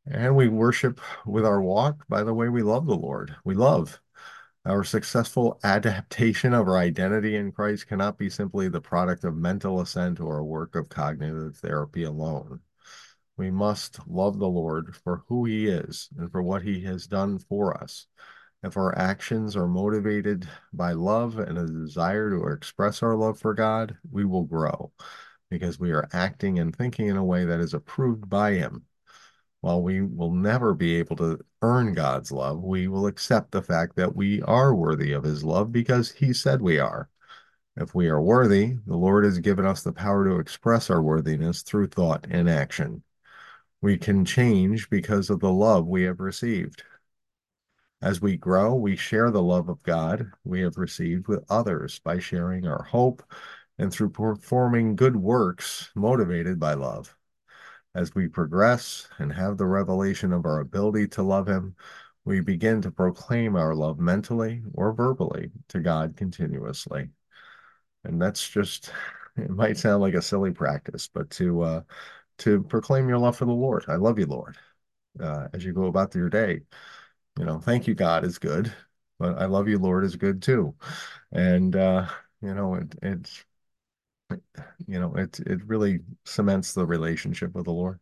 And 0.06 0.36
we 0.36 0.48
worship 0.48 1.02
with 1.26 1.46
our 1.46 1.62
walk 1.62 2.08
by 2.08 2.24
the 2.24 2.34
way 2.34 2.50
we 2.50 2.62
love 2.62 2.86
the 2.86 2.96
Lord. 2.96 3.36
We 3.44 3.56
love. 3.56 4.00
Our 4.66 4.84
successful 4.84 5.60
adaptation 5.64 6.54
of 6.54 6.68
our 6.68 6.78
identity 6.78 7.36
in 7.38 7.52
Christ 7.52 7.88
cannot 7.88 8.18
be 8.18 8.30
simply 8.30 8.68
the 8.68 8.82
product 8.82 9.24
of 9.24 9.36
mental 9.36 9.80
assent 9.80 10.20
or 10.20 10.38
a 10.38 10.46
work 10.46 10.76
of 10.76 10.90
cognitive 10.90 11.58
therapy 11.58 12.04
alone. 12.04 12.60
We 13.38 13.52
must 13.52 14.00
love 14.08 14.40
the 14.40 14.48
Lord 14.48 14.96
for 14.96 15.24
who 15.28 15.46
he 15.46 15.68
is 15.68 16.10
and 16.18 16.32
for 16.32 16.42
what 16.42 16.64
he 16.64 16.82
has 16.82 17.06
done 17.06 17.38
for 17.38 17.78
us. 17.82 18.08
If 18.64 18.76
our 18.78 18.98
actions 18.98 19.56
are 19.56 19.68
motivated 19.68 20.50
by 20.74 20.94
love 20.94 21.38
and 21.38 21.58
a 21.58 21.68
desire 21.68 22.32
to 22.32 22.48
express 22.48 23.04
our 23.04 23.16
love 23.16 23.40
for 23.40 23.54
God, 23.54 23.96
we 24.12 24.26
will 24.26 24.44
grow 24.44 24.92
because 25.52 25.80
we 25.80 25.92
are 25.92 26.10
acting 26.12 26.58
and 26.58 26.76
thinking 26.76 27.08
in 27.08 27.18
a 27.18 27.24
way 27.24 27.46
that 27.46 27.60
is 27.60 27.76
approved 27.76 28.28
by 28.28 28.54
him. 28.54 28.86
While 29.62 29.84
we 29.84 30.02
will 30.02 30.34
never 30.34 30.74
be 30.74 30.96
able 30.96 31.16
to 31.18 31.40
earn 31.62 31.94
God's 31.94 32.32
love, 32.32 32.64
we 32.64 32.88
will 32.88 33.06
accept 33.06 33.52
the 33.52 33.62
fact 33.62 33.96
that 33.98 34.16
we 34.16 34.42
are 34.42 34.74
worthy 34.74 35.12
of 35.14 35.24
his 35.24 35.44
love 35.44 35.72
because 35.72 36.12
he 36.12 36.34
said 36.34 36.62
we 36.62 36.80
are. 36.80 37.10
If 37.76 37.94
we 37.94 38.08
are 38.08 38.22
worthy, 38.22 38.78
the 38.88 38.98
Lord 38.98 39.26
has 39.26 39.38
given 39.38 39.66
us 39.66 39.84
the 39.84 39.94
power 39.94 40.26
to 40.26 40.40
express 40.40 40.90
our 40.90 41.04
worthiness 41.04 41.62
through 41.62 41.88
thought 41.88 42.26
and 42.32 42.50
action. 42.50 43.04
We 43.82 43.98
can 43.98 44.26
change 44.26 44.90
because 44.90 45.30
of 45.30 45.40
the 45.40 45.52
love 45.52 45.88
we 45.88 46.04
have 46.04 46.20
received. 46.20 46.84
As 48.02 48.22
we 48.22 48.38
grow, 48.38 48.76
we 48.76 48.96
share 48.96 49.32
the 49.32 49.42
love 49.42 49.70
of 49.70 49.82
God 49.84 50.32
we 50.44 50.62
have 50.62 50.78
received 50.78 51.28
with 51.28 51.44
others 51.50 52.00
by 52.00 52.20
sharing 52.20 52.68
our 52.68 52.84
hope 52.84 53.24
and 53.78 53.92
through 53.92 54.12
performing 54.12 54.96
good 54.96 55.16
works 55.16 55.90
motivated 55.96 56.60
by 56.60 56.74
love. 56.74 57.16
As 57.96 58.14
we 58.14 58.28
progress 58.28 59.08
and 59.18 59.34
have 59.34 59.58
the 59.58 59.66
revelation 59.66 60.32
of 60.32 60.46
our 60.46 60.60
ability 60.60 61.08
to 61.10 61.24
love 61.24 61.48
Him, 61.48 61.76
we 62.26 62.42
begin 62.42 62.82
to 62.82 62.92
proclaim 62.92 63.56
our 63.56 63.74
love 63.74 64.00
mentally 64.00 64.62
or 64.74 64.94
verbally 64.94 65.52
to 65.70 65.80
God 65.80 66.16
continuously. 66.16 67.10
And 68.04 68.22
that's 68.22 68.48
just, 68.48 68.92
it 69.38 69.50
might 69.50 69.78
sound 69.78 70.02
like 70.02 70.14
a 70.14 70.22
silly 70.22 70.52
practice, 70.52 71.10
but 71.12 71.30
to, 71.32 71.62
uh, 71.62 71.82
to 72.40 72.64
proclaim 72.64 73.10
your 73.10 73.20
love 73.20 73.38
for 73.38 73.46
the 73.46 73.52
Lord. 73.52 73.86
I 73.88 73.96
love 73.96 74.20
you, 74.20 74.26
Lord, 74.26 74.58
uh, 75.22 75.48
as 75.54 75.66
you 75.66 75.74
go 75.74 75.86
about 75.86 76.16
your 76.16 76.30
day 76.30 76.62
you 77.38 77.46
know, 77.46 77.60
thank 77.60 77.88
you, 77.88 77.94
God 77.94 78.26
is 78.26 78.40
good, 78.40 78.74
but 79.20 79.38
I 79.38 79.46
love 79.46 79.68
you, 79.68 79.78
Lord 79.78 80.04
is 80.04 80.16
good 80.16 80.42
too. 80.42 80.74
And 81.32 81.76
uh, 81.76 82.08
you 82.42 82.54
know, 82.54 82.76
it 82.76 82.96
it's 83.02 83.46
you 84.88 85.00
know, 85.00 85.14
it 85.16 85.40
it 85.42 85.64
really 85.66 86.00
cements 86.26 86.74
the 86.74 86.86
relationship 86.86 87.54
with 87.54 87.66
the 87.66 87.72
Lord 87.72 88.00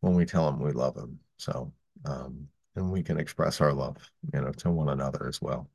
when 0.00 0.14
we 0.14 0.24
tell 0.24 0.48
him 0.48 0.60
we 0.60 0.72
love 0.72 0.96
him. 0.96 1.18
So 1.38 1.72
um 2.04 2.48
and 2.74 2.90
we 2.90 3.02
can 3.02 3.18
express 3.18 3.60
our 3.60 3.72
love, 3.72 3.96
you 4.32 4.40
know, 4.40 4.52
to 4.52 4.70
one 4.70 4.88
another 4.88 5.26
as 5.28 5.42
well 5.42 5.68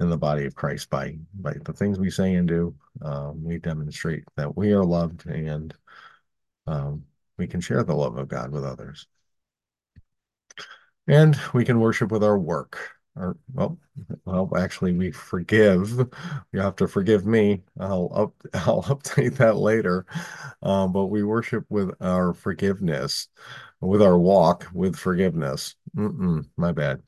in 0.00 0.08
the 0.10 0.16
body 0.18 0.46
of 0.46 0.54
Christ 0.54 0.90
by 0.90 1.18
by 1.34 1.54
the 1.64 1.72
things 1.72 1.98
we 1.98 2.10
say 2.10 2.34
and 2.34 2.46
do. 2.46 2.74
Um, 3.02 3.42
we 3.42 3.58
demonstrate 3.58 4.24
that 4.36 4.56
we 4.56 4.72
are 4.72 4.84
loved 4.84 5.26
and 5.26 5.74
um, 6.66 7.04
we 7.38 7.46
can 7.46 7.60
share 7.60 7.82
the 7.84 7.94
love 7.94 8.16
of 8.18 8.28
God 8.28 8.50
with 8.52 8.64
others. 8.64 9.06
And 11.06 11.38
we 11.54 11.64
can 11.64 11.80
worship 11.80 12.10
with 12.10 12.22
our 12.22 12.38
work. 12.38 12.78
Or, 13.16 13.36
well, 13.52 13.78
well, 14.24 14.50
actually, 14.56 14.92
we 14.92 15.10
forgive. 15.10 15.90
You 16.52 16.60
have 16.60 16.76
to 16.76 16.86
forgive 16.86 17.26
me. 17.26 17.62
I'll 17.80 18.10
up, 18.14 18.34
I'll 18.66 18.82
update 18.84 19.36
that 19.36 19.56
later. 19.56 20.06
Um, 20.62 20.92
but 20.92 21.06
we 21.06 21.22
worship 21.22 21.64
with 21.68 21.90
our 22.00 22.34
forgiveness, 22.34 23.28
with 23.80 24.02
our 24.02 24.18
walk 24.18 24.66
with 24.72 24.96
forgiveness. 24.96 25.74
Mm-mm, 25.96 26.46
my 26.56 26.72
bad. 26.72 27.02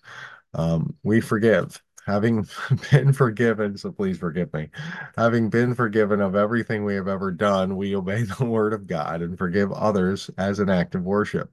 Um, 0.54 0.96
we 1.02 1.20
forgive 1.20 1.80
having 2.06 2.46
been 2.90 3.12
forgiven, 3.12 3.76
so 3.76 3.92
please 3.92 4.18
forgive 4.18 4.52
me. 4.52 4.68
Having 5.16 5.50
been 5.50 5.74
forgiven 5.74 6.20
of 6.20 6.34
everything 6.34 6.84
we 6.84 6.94
have 6.94 7.08
ever 7.08 7.30
done, 7.30 7.76
we 7.76 7.96
obey 7.96 8.22
the 8.38 8.44
word 8.44 8.72
of 8.72 8.86
God 8.86 9.22
and 9.22 9.38
forgive 9.38 9.72
others 9.72 10.30
as 10.38 10.58
an 10.58 10.68
act 10.70 10.94
of 10.94 11.02
worship. 11.02 11.52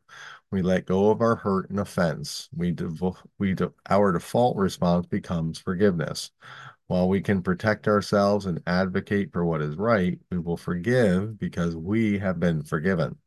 We 0.52 0.62
let 0.62 0.86
go 0.86 1.10
of 1.12 1.22
our 1.22 1.36
hurt 1.36 1.70
and 1.70 1.80
offense. 1.80 2.50
We, 2.56 2.74
devo- 2.74 3.18
we 3.38 3.54
de- 3.54 3.74
our 3.90 4.14
default 4.14 4.58
response 4.58 5.06
becomes 5.06 5.60
forgiveness. 5.60 6.32
While 6.88 7.10
we 7.10 7.22
can 7.22 7.42
protect 7.42 7.88
ourselves 7.88 8.46
and 8.46 8.62
advocate 8.68 9.34
for 9.34 9.46
what 9.46 9.62
is 9.62 9.76
right, 9.76 10.20
we 10.32 10.38
will 10.40 10.58
forgive 10.58 11.38
because 11.40 11.76
we 11.76 12.20
have 12.20 12.40
been 12.40 12.64
forgiven. 12.64 13.18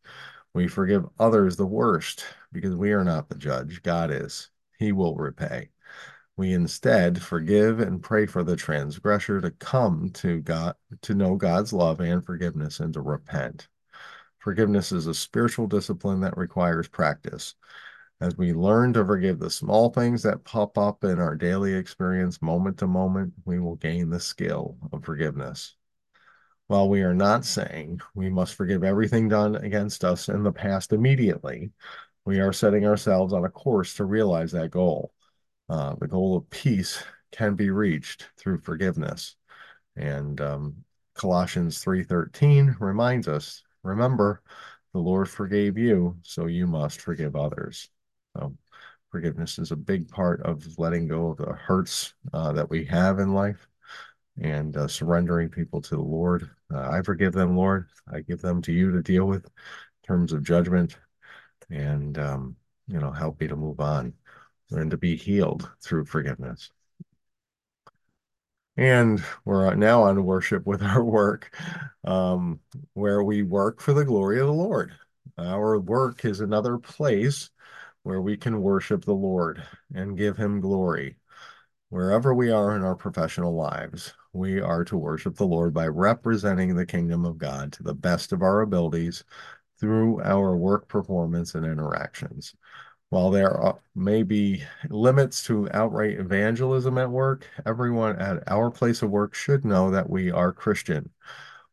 We 0.54 0.68
forgive 0.68 1.08
others 1.18 1.56
the 1.56 1.66
worst 1.66 2.24
because 2.52 2.74
we 2.76 2.92
are 2.92 3.04
not 3.04 3.28
the 3.28 3.36
judge. 3.36 3.82
God 3.82 4.10
is. 4.10 4.50
He 4.78 4.92
will 4.92 5.14
repay. 5.16 5.70
We 6.40 6.54
instead 6.54 7.20
forgive 7.20 7.80
and 7.80 8.02
pray 8.02 8.24
for 8.24 8.42
the 8.42 8.56
transgressor 8.56 9.42
to 9.42 9.50
come 9.50 10.08
to 10.14 10.40
God, 10.40 10.74
to 11.02 11.12
know 11.12 11.36
God's 11.36 11.70
love 11.70 12.00
and 12.00 12.24
forgiveness 12.24 12.80
and 12.80 12.94
to 12.94 13.02
repent. 13.02 13.68
Forgiveness 14.38 14.90
is 14.90 15.06
a 15.06 15.12
spiritual 15.12 15.66
discipline 15.66 16.20
that 16.20 16.38
requires 16.38 16.88
practice. 16.88 17.56
As 18.22 18.38
we 18.38 18.54
learn 18.54 18.94
to 18.94 19.04
forgive 19.04 19.38
the 19.38 19.50
small 19.50 19.90
things 19.90 20.22
that 20.22 20.42
pop 20.42 20.78
up 20.78 21.04
in 21.04 21.18
our 21.18 21.36
daily 21.36 21.74
experience 21.74 22.40
moment 22.40 22.78
to 22.78 22.86
moment, 22.86 23.34
we 23.44 23.60
will 23.60 23.76
gain 23.76 24.08
the 24.08 24.18
skill 24.18 24.78
of 24.94 25.04
forgiveness. 25.04 25.76
While 26.68 26.88
we 26.88 27.02
are 27.02 27.12
not 27.12 27.44
saying 27.44 28.00
we 28.14 28.30
must 28.30 28.54
forgive 28.54 28.82
everything 28.82 29.28
done 29.28 29.56
against 29.56 30.06
us 30.06 30.30
in 30.30 30.42
the 30.42 30.52
past 30.52 30.94
immediately, 30.94 31.72
we 32.24 32.40
are 32.40 32.54
setting 32.54 32.86
ourselves 32.86 33.34
on 33.34 33.44
a 33.44 33.50
course 33.50 33.92
to 33.96 34.06
realize 34.06 34.52
that 34.52 34.70
goal. 34.70 35.12
Uh, 35.70 35.94
the 36.00 36.08
goal 36.08 36.36
of 36.36 36.50
peace 36.50 37.00
can 37.30 37.54
be 37.54 37.70
reached 37.70 38.28
through 38.36 38.58
forgiveness. 38.58 39.36
And 39.94 40.40
um, 40.40 40.84
Colossians 41.14 41.78
3:13 41.84 42.76
reminds 42.80 43.28
us, 43.28 43.62
remember, 43.84 44.42
the 44.92 44.98
Lord 44.98 45.28
forgave 45.28 45.78
you, 45.78 46.16
so 46.22 46.46
you 46.46 46.66
must 46.66 47.00
forgive 47.00 47.36
others. 47.36 47.88
So 48.36 48.56
forgiveness 49.12 49.60
is 49.60 49.70
a 49.70 49.76
big 49.76 50.08
part 50.08 50.42
of 50.42 50.66
letting 50.76 51.06
go 51.06 51.28
of 51.30 51.36
the 51.36 51.52
hurts 51.52 52.14
uh, 52.32 52.52
that 52.54 52.68
we 52.68 52.84
have 52.86 53.20
in 53.20 53.32
life 53.32 53.68
and 54.42 54.76
uh, 54.76 54.88
surrendering 54.88 55.50
people 55.50 55.80
to 55.82 55.94
the 55.94 56.02
Lord. 56.02 56.50
Uh, 56.74 56.90
I 56.90 57.02
forgive 57.02 57.32
them, 57.32 57.56
Lord. 57.56 57.88
I 58.12 58.22
give 58.22 58.40
them 58.40 58.60
to 58.62 58.72
you 58.72 58.90
to 58.90 59.02
deal 59.02 59.26
with 59.26 59.44
in 59.44 59.50
terms 60.04 60.32
of 60.32 60.42
judgment 60.42 60.96
and, 61.70 62.18
um, 62.18 62.56
you 62.88 62.98
know, 62.98 63.12
help 63.12 63.40
me 63.40 63.46
to 63.46 63.54
move 63.54 63.78
on 63.78 64.14
and 64.70 64.90
to 64.90 64.96
be 64.96 65.16
healed 65.16 65.70
through 65.82 66.04
forgiveness. 66.04 66.70
And 68.76 69.22
we're 69.44 69.74
now 69.74 70.04
on 70.04 70.24
worship 70.24 70.66
with 70.66 70.82
our 70.82 71.04
work, 71.04 71.54
um, 72.04 72.60
where 72.94 73.22
we 73.22 73.42
work 73.42 73.80
for 73.80 73.92
the 73.92 74.04
glory 74.04 74.40
of 74.40 74.46
the 74.46 74.52
Lord. 74.52 74.92
Our 75.36 75.78
work 75.78 76.24
is 76.24 76.40
another 76.40 76.78
place 76.78 77.50
where 78.02 78.20
we 78.22 78.36
can 78.36 78.62
worship 78.62 79.04
the 79.04 79.14
Lord 79.14 79.62
and 79.94 80.16
give 80.16 80.36
him 80.36 80.60
glory. 80.60 81.16
Wherever 81.90 82.34
we 82.34 82.50
are 82.50 82.76
in 82.76 82.82
our 82.82 82.94
professional 82.94 83.54
lives, 83.54 84.14
we 84.32 84.60
are 84.60 84.84
to 84.84 84.96
worship 84.96 85.36
the 85.36 85.46
Lord 85.46 85.74
by 85.74 85.88
representing 85.88 86.74
the 86.74 86.86
kingdom 86.86 87.24
of 87.24 87.36
God 87.36 87.72
to 87.74 87.82
the 87.82 87.94
best 87.94 88.32
of 88.32 88.42
our 88.42 88.60
abilities 88.60 89.24
through 89.78 90.22
our 90.22 90.56
work 90.56 90.88
performance 90.88 91.54
and 91.54 91.66
interactions. 91.66 92.54
While 93.10 93.32
there 93.32 93.74
may 93.96 94.22
be 94.22 94.62
limits 94.88 95.42
to 95.46 95.68
outright 95.72 96.20
evangelism 96.20 96.96
at 96.96 97.10
work, 97.10 97.44
everyone 97.66 98.14
at 98.20 98.44
our 98.48 98.70
place 98.70 99.02
of 99.02 99.10
work 99.10 99.34
should 99.34 99.64
know 99.64 99.90
that 99.90 100.08
we 100.08 100.30
are 100.30 100.52
Christian. 100.52 101.10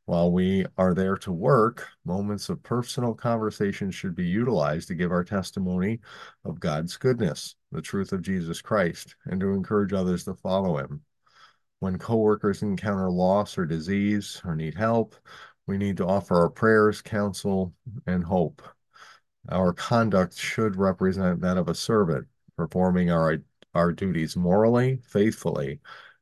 While 0.06 0.32
we 0.32 0.65
are 0.79 0.96
there 0.96 1.15
to 1.17 1.32
work, 1.32 1.88
moments 2.03 2.50
of 2.50 2.63
personal 2.63 3.13
conversation 3.13 3.91
should 3.91 4.15
be 4.15 4.25
utilized 4.25 4.88
to 4.88 4.96
give 4.96 5.12
our 5.12 5.24
testimony 5.24 6.00
of 6.44 6.60
God's 6.60 6.98
goodness, 6.98 7.56
the 7.72 7.84
truth 7.84 8.13
of 8.13 8.24
Jesus 8.24 8.60
Christ, 8.60 9.15
and 9.25 9.39
to 9.39 9.53
encourage 9.53 9.94
others 9.94 10.24
to 10.24 10.34
follow 10.34 10.79
him. 10.79 11.01
When 11.82 12.00
coworkers 12.00 12.63
encounter 12.63 13.12
loss 13.12 13.60
or 13.60 13.67
disease 13.67 14.41
or 14.44 14.56
need 14.56 14.74
help, 14.74 15.13
we 15.67 15.77
need 15.77 15.98
to 15.98 16.08
offer 16.08 16.34
our 16.34 16.50
prayers, 16.50 17.03
counsel, 17.03 17.75
and 18.08 18.24
hope. 18.24 18.63
Our 19.50 19.72
conduct 19.74 20.38
should 20.38 20.75
represent 20.75 21.42
that 21.42 21.58
of 21.58 21.70
a 21.70 21.75
servant, 21.75 22.27
performing 22.58 23.12
our, 23.12 23.38
our 23.74 23.94
duties 23.94 24.36
morally, 24.36 25.00
faithfully, 25.04 25.80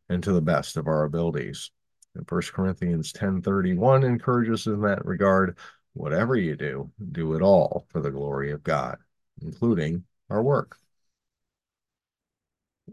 and 0.09 0.21
to 0.23 0.31
the 0.31 0.41
best 0.41 0.77
of 0.77 0.87
our 0.87 1.03
abilities. 1.03 1.71
And 2.13 2.25
1 2.29 2.41
Corinthians 2.53 3.11
10:31 3.11 4.05
encourages 4.05 4.67
in 4.67 4.81
that 4.81 5.05
regard, 5.05 5.57
whatever 5.93 6.35
you 6.35 6.55
do, 6.55 6.91
do 7.11 7.33
it 7.33 7.41
all 7.41 7.87
for 7.89 7.99
the 7.99 8.11
glory 8.11 8.51
of 8.51 8.63
God, 8.63 8.99
including 9.41 10.03
our 10.29 10.43
work. 10.43 10.77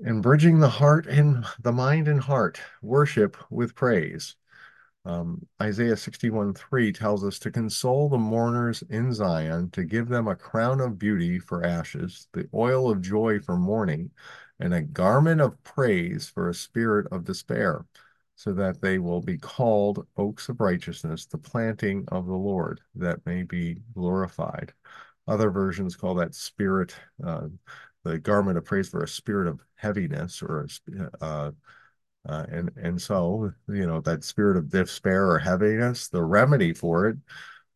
And 0.05 0.23
bridging 0.23 0.61
the 0.61 0.71
heart 0.71 1.07
and 1.07 1.45
the 1.61 1.73
mind 1.73 2.09
and 2.09 2.21
heart, 2.21 2.59
worship 2.81 3.37
with 3.51 3.75
praise. 3.75 4.37
Um, 5.05 5.47
Isaiah 5.61 5.97
61 5.97 6.55
3 6.55 6.93
tells 6.93 7.25
us 7.25 7.39
to 7.41 7.51
console 7.51 8.09
the 8.09 8.19
mourners 8.19 8.83
in 8.89 9.13
Zion, 9.13 9.71
to 9.71 9.85
give 9.85 10.09
them 10.09 10.29
a 10.29 10.37
crown 10.37 10.81
of 10.81 10.99
beauty 10.99 11.39
for 11.39 11.65
ashes, 11.65 12.29
the 12.33 12.49
oil 12.55 12.91
of 12.91 13.03
joy 13.03 13.41
for 13.41 13.57
mourning, 13.57 14.11
and 14.61 14.73
a 14.73 14.83
garment 14.83 15.41
of 15.41 15.63
praise 15.65 16.29
for 16.29 16.49
a 16.49 16.55
spirit 16.55 17.07
of 17.11 17.25
despair 17.25 17.85
so 18.37 18.53
that 18.53 18.81
they 18.81 18.99
will 18.99 19.21
be 19.21 19.39
called 19.39 20.07
oaks 20.17 20.49
of 20.49 20.61
righteousness, 20.61 21.27
the 21.27 21.39
planting 21.39 22.05
of 22.09 22.27
the 22.27 22.35
Lord, 22.35 22.81
that 22.95 23.25
may 23.27 23.43
be 23.43 23.79
glorified. 23.95 24.73
Other 25.29 25.51
versions 25.51 25.95
call 25.95 26.15
that 26.17 26.35
spirit, 26.35 26.95
uh, 27.25 27.49
the 28.03 28.19
garment 28.19 28.59
of 28.59 28.65
praise 28.65 28.89
for 28.89 29.03
a 29.03 29.09
spirit 29.09 29.49
of 29.49 29.61
heaviness 29.77 30.43
or 30.43 30.67
a, 30.67 31.25
uh, 31.25 31.51
uh, 32.29 32.47
and 32.51 32.71
and 32.77 33.01
so 33.01 33.53
you 33.69 33.87
know 33.87 34.01
that 34.01 34.25
spirit 34.25 34.57
of 34.57 34.71
despair 34.71 35.29
or 35.29 35.39
heaviness, 35.39 36.09
the 36.09 36.23
remedy 36.23 36.73
for 36.73 37.09
it, 37.09 37.17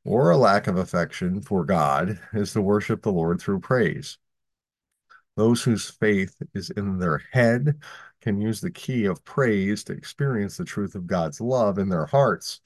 or 0.04 0.30
a 0.30 0.36
lack 0.36 0.66
of 0.66 0.78
affection 0.78 1.42
for 1.42 1.64
God, 1.64 2.20
is 2.32 2.52
to 2.52 2.62
worship 2.62 3.02
the 3.02 3.12
Lord 3.12 3.40
through 3.40 3.60
praise. 3.60 4.18
Those 5.36 5.62
whose 5.62 5.90
faith 5.90 6.34
is 6.54 6.70
in 6.70 6.98
their 6.98 7.18
head 7.32 7.82
can 8.22 8.40
use 8.40 8.60
the 8.60 8.70
key 8.70 9.04
of 9.04 9.24
praise 9.24 9.84
to 9.84 9.92
experience 9.92 10.56
the 10.56 10.64
truth 10.64 10.94
of 10.94 11.06
God's 11.06 11.40
love 11.40 11.78
in 11.78 11.88
their 11.88 12.06
hearts 12.06 12.60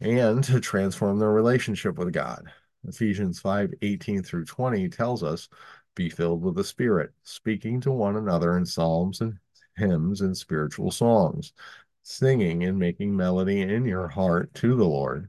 and 0.00 0.42
to 0.44 0.60
transform 0.60 1.18
their 1.18 1.30
relationship 1.30 1.98
with 1.98 2.12
God. 2.12 2.50
Ephesians 2.86 3.38
5 3.40 3.74
18 3.82 4.22
through 4.22 4.46
20 4.46 4.88
tells 4.88 5.22
us, 5.22 5.48
Be 5.94 6.08
filled 6.08 6.42
with 6.42 6.54
the 6.54 6.64
Spirit, 6.64 7.12
speaking 7.22 7.80
to 7.82 7.90
one 7.92 8.16
another 8.16 8.56
in 8.56 8.64
psalms 8.64 9.20
and 9.20 9.38
hymns 9.80 10.20
and 10.20 10.36
spiritual 10.36 10.92
songs, 10.92 11.52
singing 12.02 12.62
and 12.64 12.78
making 12.78 13.16
melody 13.16 13.62
in 13.62 13.84
your 13.84 14.06
heart 14.06 14.54
to 14.54 14.76
the 14.76 14.84
Lord, 14.84 15.28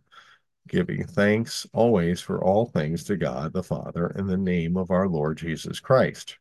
giving 0.67 1.05
thanks 1.05 1.65
always 1.73 2.21
for 2.21 2.43
all 2.43 2.67
things 2.67 3.03
to 3.05 3.17
God 3.17 3.53
the 3.53 3.63
Father 3.63 4.13
in 4.17 4.27
the 4.27 4.37
name 4.37 4.77
of 4.77 4.91
our 4.91 5.07
Lord 5.07 5.37
Jesus 5.37 5.79
Christ. 5.79 6.37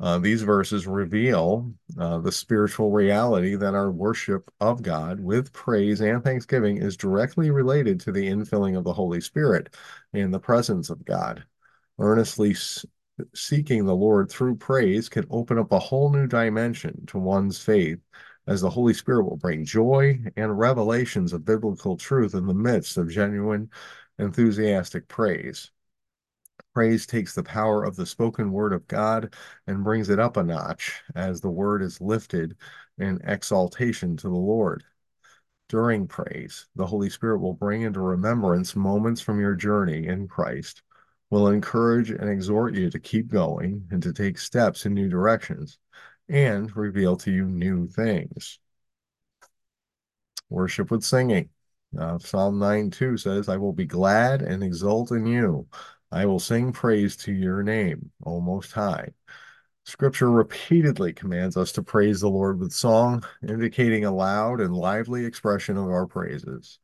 Uh, 0.00 0.18
these 0.18 0.40
verses 0.40 0.86
reveal 0.86 1.70
uh, 1.98 2.18
the 2.18 2.32
spiritual 2.32 2.90
reality 2.90 3.54
that 3.54 3.74
our 3.74 3.90
worship 3.90 4.50
of 4.58 4.82
God 4.82 5.20
with 5.20 5.52
praise 5.52 6.00
and 6.00 6.24
thanksgiving 6.24 6.78
is 6.78 6.96
directly 6.96 7.50
related 7.50 8.00
to 8.00 8.12
the 8.12 8.26
infilling 8.26 8.78
of 8.78 8.84
the 8.84 8.94
Holy 8.94 9.20
Spirit 9.20 9.76
and 10.14 10.32
the 10.32 10.40
presence 10.40 10.88
of 10.88 11.04
God. 11.04 11.44
Earnestly 11.98 12.54
seeking 13.34 13.84
the 13.84 13.94
Lord 13.94 14.30
through 14.30 14.56
praise 14.56 15.08
can 15.08 15.26
open 15.30 15.58
up 15.58 15.72
a 15.72 15.78
whole 15.78 16.10
new 16.10 16.26
dimension 16.26 17.06
to 17.06 17.18
one's 17.18 17.58
faith, 17.58 17.98
as 18.46 18.60
the 18.60 18.70
Holy 18.70 18.94
Spirit 18.94 19.24
will 19.24 19.36
bring 19.36 19.64
joy 19.64 20.20
and 20.36 20.58
revelations 20.58 21.32
of 21.32 21.44
biblical 21.44 21.96
truth 21.96 22.34
in 22.34 22.46
the 22.46 22.54
midst 22.54 22.96
of 22.96 23.10
genuine, 23.10 23.70
enthusiastic 24.18 25.08
praise. 25.08 25.70
Praise 26.74 27.06
takes 27.06 27.34
the 27.34 27.42
power 27.42 27.84
of 27.84 27.96
the 27.96 28.06
spoken 28.06 28.52
word 28.52 28.72
of 28.72 28.86
God 28.86 29.34
and 29.66 29.84
brings 29.84 30.08
it 30.08 30.18
up 30.18 30.36
a 30.36 30.42
notch 30.42 31.02
as 31.14 31.40
the 31.40 31.50
word 31.50 31.82
is 31.82 32.00
lifted 32.00 32.56
in 32.98 33.20
exaltation 33.24 34.16
to 34.18 34.28
the 34.28 34.34
Lord. 34.34 34.84
During 35.68 36.06
praise, 36.06 36.66
the 36.76 36.86
Holy 36.86 37.10
Spirit 37.10 37.38
will 37.38 37.54
bring 37.54 37.82
into 37.82 38.00
remembrance 38.00 38.76
moments 38.76 39.20
from 39.20 39.40
your 39.40 39.54
journey 39.54 40.06
in 40.06 40.28
Christ, 40.28 40.82
will 41.30 41.48
encourage 41.48 42.10
and 42.10 42.28
exhort 42.28 42.74
you 42.74 42.90
to 42.90 42.98
keep 42.98 43.28
going 43.28 43.86
and 43.90 44.02
to 44.02 44.12
take 44.12 44.38
steps 44.38 44.84
in 44.84 44.94
new 44.94 45.08
directions, 45.08 45.78
and 46.28 46.74
reveal 46.76 47.16
to 47.18 47.30
you 47.30 47.44
new 47.44 47.88
things. 47.88 48.58
Worship 50.48 50.90
with 50.90 51.04
singing. 51.04 51.48
Uh, 51.98 52.18
Psalm 52.18 52.58
9 52.58 52.90
2 52.90 53.16
says, 53.16 53.48
I 53.48 53.56
will 53.56 53.72
be 53.72 53.86
glad 53.86 54.42
and 54.42 54.62
exult 54.62 55.10
in 55.12 55.26
you. 55.26 55.66
I 56.12 56.26
will 56.26 56.40
sing 56.40 56.72
praise 56.72 57.16
to 57.18 57.32
your 57.32 57.62
name, 57.62 58.10
O 58.24 58.40
Most 58.40 58.72
High. 58.72 59.10
Scripture 59.84 60.30
repeatedly 60.30 61.12
commands 61.12 61.56
us 61.56 61.72
to 61.72 61.82
praise 61.82 62.20
the 62.20 62.28
Lord 62.28 62.60
with 62.60 62.72
song, 62.72 63.24
indicating 63.42 64.04
a 64.04 64.12
loud 64.12 64.60
and 64.60 64.74
lively 64.74 65.24
expression 65.24 65.76
of 65.76 65.86
our 65.86 66.06
praises. 66.06 66.78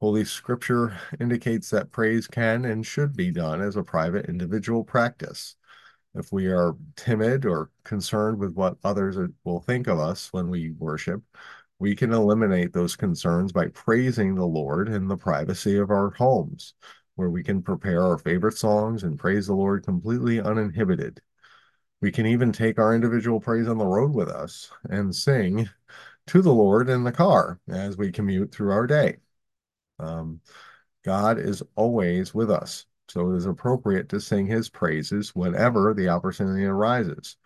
Holy 0.00 0.24
Scripture 0.24 0.96
indicates 1.18 1.70
that 1.70 1.90
praise 1.90 2.28
can 2.28 2.64
and 2.64 2.86
should 2.86 3.16
be 3.16 3.32
done 3.32 3.60
as 3.60 3.74
a 3.74 3.82
private 3.82 4.26
individual 4.26 4.84
practice. 4.84 5.56
If 6.14 6.30
we 6.30 6.46
are 6.46 6.76
timid 6.94 7.44
or 7.44 7.70
concerned 7.82 8.38
with 8.38 8.54
what 8.54 8.76
others 8.84 9.16
will 9.44 9.60
think 9.60 9.88
of 9.88 9.98
us 9.98 10.32
when 10.32 10.50
we 10.50 10.70
worship, 10.70 11.22
we 11.80 11.96
can 11.96 12.12
eliminate 12.12 12.72
those 12.72 12.94
concerns 12.94 13.50
by 13.50 13.68
praising 13.68 14.34
the 14.36 14.46
Lord 14.46 14.88
in 14.88 15.08
the 15.08 15.16
privacy 15.16 15.76
of 15.78 15.90
our 15.90 16.10
homes 16.10 16.74
where 17.16 17.30
we 17.30 17.42
can 17.42 17.60
prepare 17.60 18.02
our 18.02 18.18
favorite 18.18 18.56
songs 18.56 19.02
and 19.02 19.18
praise 19.18 19.48
the 19.48 19.54
Lord 19.54 19.84
completely 19.84 20.40
uninhibited. 20.40 21.20
We 22.00 22.12
can 22.12 22.26
even 22.26 22.52
take 22.52 22.78
our 22.78 22.94
individual 22.94 23.40
praise 23.40 23.66
on 23.66 23.78
the 23.78 23.86
road 23.86 24.12
with 24.14 24.28
us 24.28 24.70
and 24.88 25.14
sing 25.14 25.68
to 26.28 26.40
the 26.40 26.54
Lord 26.54 26.88
in 26.88 27.02
the 27.02 27.10
car 27.10 27.58
as 27.68 27.96
we 27.96 28.12
commute 28.12 28.52
through 28.52 28.70
our 28.70 28.86
day. 28.86 29.16
Um, 29.98 30.40
God 31.04 31.38
is 31.38 31.62
always 31.76 32.34
with 32.34 32.50
us, 32.50 32.86
so 33.08 33.30
it 33.32 33.36
is 33.36 33.46
appropriate 33.46 34.08
to 34.10 34.20
sing 34.20 34.46
his 34.46 34.68
praises 34.68 35.34
whenever 35.34 35.94
the 35.94 36.08
opportunity 36.08 36.64
arises. 36.64 37.36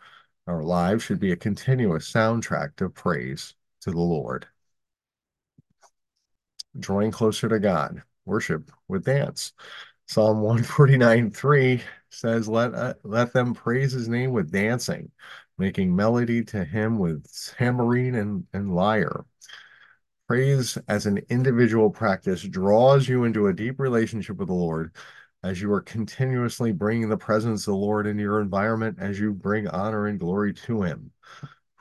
Our 0.46 0.62
lives 0.62 1.04
should 1.04 1.20
be 1.20 1.32
a 1.32 1.36
continuous 1.36 2.10
soundtrack 2.10 2.80
of 2.80 2.94
praise 2.94 3.54
to 3.82 3.90
the 3.90 4.00
Lord. 4.00 4.46
Drawing 6.78 7.10
closer 7.10 7.48
to 7.48 7.60
God 7.60 8.02
worship 8.24 8.70
with 8.88 9.04
dance. 9.04 9.52
Psalm 10.06 10.40
149 10.40 11.30
3 11.30 11.82
says, 12.10 12.48
let, 12.48 12.74
uh, 12.74 12.94
let 13.04 13.32
them 13.32 13.54
praise 13.54 13.92
his 13.92 14.08
name 14.08 14.32
with 14.32 14.50
dancing, 14.52 15.10
making 15.58 15.94
melody 15.94 16.44
to 16.44 16.64
him 16.64 16.98
with 16.98 17.26
tambourine 17.56 18.14
and, 18.14 18.46
and 18.52 18.74
lyre. 18.74 19.24
Praise 20.32 20.78
as 20.88 21.04
an 21.04 21.20
individual 21.28 21.90
practice 21.90 22.40
draws 22.40 23.06
you 23.06 23.24
into 23.24 23.48
a 23.48 23.52
deep 23.52 23.78
relationship 23.78 24.38
with 24.38 24.48
the 24.48 24.54
Lord 24.54 24.96
as 25.42 25.60
you 25.60 25.70
are 25.70 25.82
continuously 25.82 26.72
bringing 26.72 27.10
the 27.10 27.18
presence 27.18 27.66
of 27.66 27.72
the 27.72 27.76
Lord 27.76 28.06
into 28.06 28.22
your 28.22 28.40
environment 28.40 28.96
as 28.98 29.20
you 29.20 29.34
bring 29.34 29.68
honor 29.68 30.06
and 30.06 30.18
glory 30.18 30.54
to 30.54 30.84
him. 30.84 31.10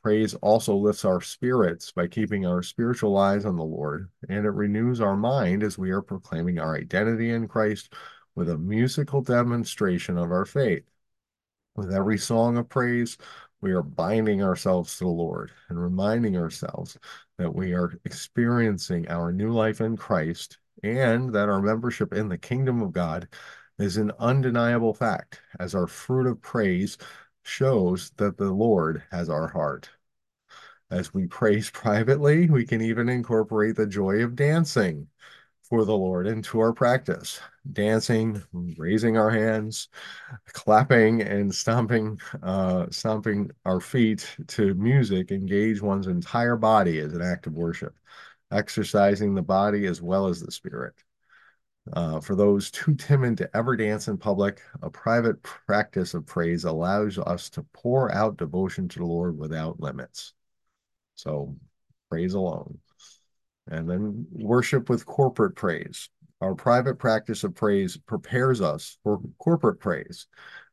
Praise 0.04 0.34
also 0.34 0.76
lifts 0.76 1.06
our 1.06 1.22
spirits 1.22 1.94
by 1.94 2.08
keeping 2.08 2.46
our 2.46 2.62
spiritual 2.62 3.18
eyes 3.18 3.46
on 3.46 3.56
the 3.56 3.64
Lord, 3.64 4.10
and 4.28 4.46
it 4.46 4.50
renews 4.50 5.00
our 5.00 5.16
mind 5.16 5.64
as 5.64 5.78
we 5.78 5.92
are 5.92 6.02
proclaiming 6.02 6.60
our 6.60 6.76
identity 6.76 7.30
in 7.30 7.48
Christ 7.48 7.94
with 8.36 8.50
a 8.50 8.58
musical 8.58 9.22
demonstration 9.22 10.18
of 10.18 10.30
our 10.30 10.46
faith. 10.46 10.84
With 11.78 11.94
every 11.94 12.18
song 12.18 12.58
of 12.58 12.68
praise, 12.68 13.18
we 13.62 13.72
are 13.72 13.84
binding 13.84 14.44
ourselves 14.44 14.98
to 14.98 15.06
the 15.06 15.10
Lord 15.10 15.52
and 15.70 15.82
reminding 15.82 16.36
ourselves 16.36 16.98
that 17.42 17.56
we 17.56 17.74
are 17.74 18.00
experiencing 18.06 19.10
our 19.10 19.32
new 19.32 19.52
life 19.52 19.82
in 19.82 19.98
Christ 19.98 20.60
and 20.84 21.34
that 21.34 21.50
our 21.50 21.62
membership 21.62 22.14
in 22.14 22.30
the 22.30 22.38
kingdom 22.38 22.82
of 22.82 22.94
God 22.94 23.28
is 23.80 23.98
an 23.98 24.12
undeniable 24.20 24.94
fact 24.94 25.42
as 25.60 25.74
our 25.74 25.88
fruit 25.88 26.28
of 26.28 26.42
praise 26.42 26.98
shows 27.44 28.12
that 28.18 28.38
the 28.38 28.52
Lord 28.52 29.04
has 29.12 29.30
our 29.30 29.48
heart. 29.48 29.90
As 30.92 31.14
we 31.14 31.26
praise 31.26 31.70
privately, 31.74 32.48
we 32.48 32.66
can 32.66 32.82
even 32.82 33.10
incorporate 33.10 33.76
the 33.76 33.88
joy 33.88 34.24
of 34.24 34.36
dancing 34.36 35.08
for 35.72 35.86
the 35.86 35.98
Lord 35.98 36.28
into 36.28 36.62
our 36.62 36.74
practice. 36.74 37.42
Dancing, 37.74 38.44
raising 38.78 39.18
our 39.18 39.32
hands, 39.32 39.90
clapping, 40.54 41.24
and 41.24 41.54
stomping, 41.56 42.20
uh, 42.44 42.88
stomping 42.92 43.52
our 43.66 43.82
feet 43.82 44.28
to 44.50 44.76
music 44.76 45.32
engage 45.32 45.82
one's 45.82 46.08
entire 46.08 46.58
body 46.58 47.00
as 47.00 47.14
an 47.14 47.24
act 47.24 47.48
of 47.48 47.54
worship. 47.56 47.98
exercising 48.52 49.36
the 49.36 49.44
body 49.44 49.88
as 49.88 50.02
well 50.02 50.28
as 50.28 50.42
the 50.42 50.52
spirit. 50.52 50.96
Uh, 51.94 52.20
for 52.20 52.36
those 52.36 52.72
too 52.72 52.96
timid 52.96 53.38
to 53.38 53.58
ever 53.58 53.76
dance 53.78 54.08
in 54.08 54.18
public, 54.18 54.62
a 54.82 54.90
private 54.90 55.42
practice 55.44 56.14
of 56.14 56.26
praise 56.26 56.64
allows 56.66 57.18
us 57.20 57.50
to 57.50 57.64
pour 57.74 58.14
out 58.14 58.38
devotion 58.38 58.88
to 58.90 59.00
the 59.00 59.06
Lord 59.06 59.38
without 59.38 59.80
limits. 59.80 60.34
So, 61.16 61.56
praise 62.10 62.34
alone. 62.36 62.80
And 63.70 63.90
then 63.90 64.26
worship 64.32 64.90
with 64.90 65.06
corporate 65.06 65.56
praise. 65.56 66.10
Our 66.42 66.56
private 66.56 66.98
practice 66.98 67.44
of 67.44 67.54
praise 67.54 67.98
prepares 67.98 68.62
us 68.62 68.98
for 69.04 69.22
corporate 69.38 69.80
praise. 69.80 70.28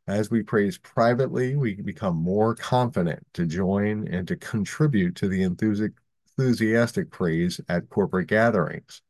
As 0.07 0.31
we 0.31 0.43
praise 0.43 0.79
privately, 0.79 1.55
we 1.57 1.75
become 1.75 2.17
more 2.17 2.55
confident 2.55 3.27
to 3.35 3.45
join 3.45 4.09
and 4.09 4.27
to 4.29 4.37
contribute 4.37 5.17
to 5.17 5.29
the 5.29 5.43
enthusiastic 5.43 7.11
praise 7.11 7.61
at 7.69 7.91
corporate 7.91 8.29
gatherings. 8.29 9.03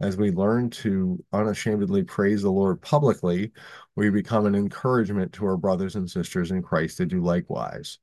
As 0.00 0.16
we 0.16 0.32
learn 0.32 0.68
to 0.70 1.24
unashamedly 1.32 2.02
praise 2.02 2.42
the 2.42 2.50
Lord 2.50 2.82
publicly, 2.82 3.52
we 3.94 4.10
become 4.10 4.46
an 4.46 4.56
encouragement 4.56 5.32
to 5.34 5.46
our 5.46 5.56
brothers 5.56 5.94
and 5.94 6.10
sisters 6.10 6.50
in 6.50 6.60
Christ 6.60 6.96
to 6.96 7.06
do 7.06 7.22
likewise. 7.22 7.98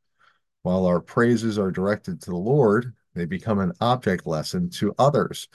While 0.62 0.86
our 0.86 1.02
praises 1.02 1.60
are 1.60 1.72
directed 1.72 2.22
to 2.22 2.30
the 2.30 2.38
Lord, 2.38 2.94
they 3.14 3.26
become 3.26 3.60
an 3.60 3.74
object 3.82 4.26
lesson 4.26 4.70
to 4.72 4.94
others. 4.98 5.48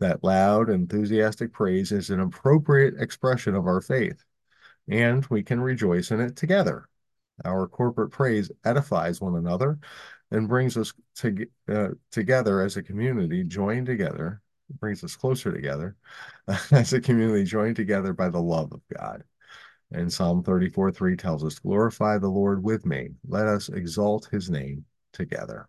That 0.00 0.22
loud, 0.22 0.70
enthusiastic 0.70 1.52
praise 1.52 1.90
is 1.90 2.10
an 2.10 2.20
appropriate 2.20 2.94
expression 3.00 3.54
of 3.54 3.66
our 3.66 3.80
faith, 3.80 4.22
and 4.88 5.26
we 5.26 5.42
can 5.42 5.60
rejoice 5.60 6.10
in 6.12 6.20
it 6.20 6.36
together. 6.36 6.88
Our 7.44 7.66
corporate 7.66 8.12
praise 8.12 8.50
edifies 8.64 9.20
one 9.20 9.34
another 9.34 9.78
and 10.30 10.48
brings 10.48 10.76
us 10.76 10.92
to, 11.16 11.46
uh, 11.68 11.88
together 12.12 12.60
as 12.60 12.76
a 12.76 12.82
community, 12.82 13.42
joined 13.42 13.86
together 13.86 14.40
brings 14.80 15.02
us 15.04 15.16
closer 15.16 15.52
together 15.52 15.96
as 16.70 16.92
a 16.92 17.00
community 17.00 17.44
joined 17.44 17.76
together 17.76 18.12
by 18.12 18.28
the 18.28 18.40
love 18.40 18.72
of 18.72 18.80
God. 18.96 19.24
And 19.90 20.12
Psalm 20.12 20.42
34 20.42 20.92
3 20.92 21.16
tells 21.16 21.44
us, 21.44 21.58
Glorify 21.58 22.18
the 22.18 22.28
Lord 22.28 22.62
with 22.62 22.84
me. 22.84 23.10
Let 23.26 23.46
us 23.46 23.68
exalt 23.70 24.28
his 24.30 24.50
name 24.50 24.84
together. 25.12 25.66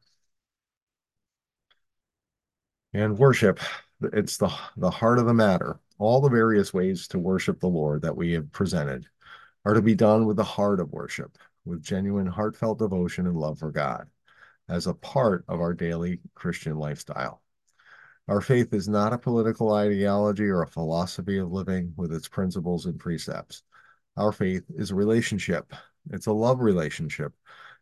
And 2.93 3.17
worship, 3.17 3.59
it's 4.01 4.37
the, 4.37 4.51
the 4.77 4.89
heart 4.89 5.19
of 5.19 5.25
the 5.25 5.33
matter. 5.33 5.79
All 5.99 6.21
the 6.21 6.29
various 6.29 6.73
ways 6.73 7.07
to 7.09 7.19
worship 7.19 7.59
the 7.59 7.67
Lord 7.67 8.01
that 8.01 8.15
we 8.15 8.31
have 8.33 8.51
presented 8.51 9.05
are 9.65 9.73
to 9.73 9.81
be 9.81 9.95
done 9.95 10.25
with 10.25 10.37
the 10.37 10.43
heart 10.43 10.79
of 10.79 10.91
worship, 10.91 11.37
with 11.65 11.83
genuine 11.83 12.25
heartfelt 12.25 12.79
devotion 12.79 13.27
and 13.27 13.37
love 13.37 13.59
for 13.59 13.71
God 13.71 14.07
as 14.69 14.87
a 14.87 14.93
part 14.93 15.43
of 15.47 15.59
our 15.59 15.73
daily 15.73 16.19
Christian 16.35 16.77
lifestyle. 16.77 17.41
Our 18.27 18.41
faith 18.41 18.73
is 18.73 18.87
not 18.87 19.13
a 19.13 19.17
political 19.17 19.73
ideology 19.73 20.45
or 20.45 20.61
a 20.61 20.67
philosophy 20.67 21.39
of 21.39 21.51
living 21.51 21.93
with 21.97 22.13
its 22.13 22.27
principles 22.27 22.85
and 22.85 22.99
precepts. 22.99 23.63
Our 24.17 24.31
faith 24.31 24.63
is 24.75 24.91
a 24.91 24.95
relationship, 24.95 25.73
it's 26.11 26.27
a 26.27 26.31
love 26.31 26.59
relationship. 26.59 27.33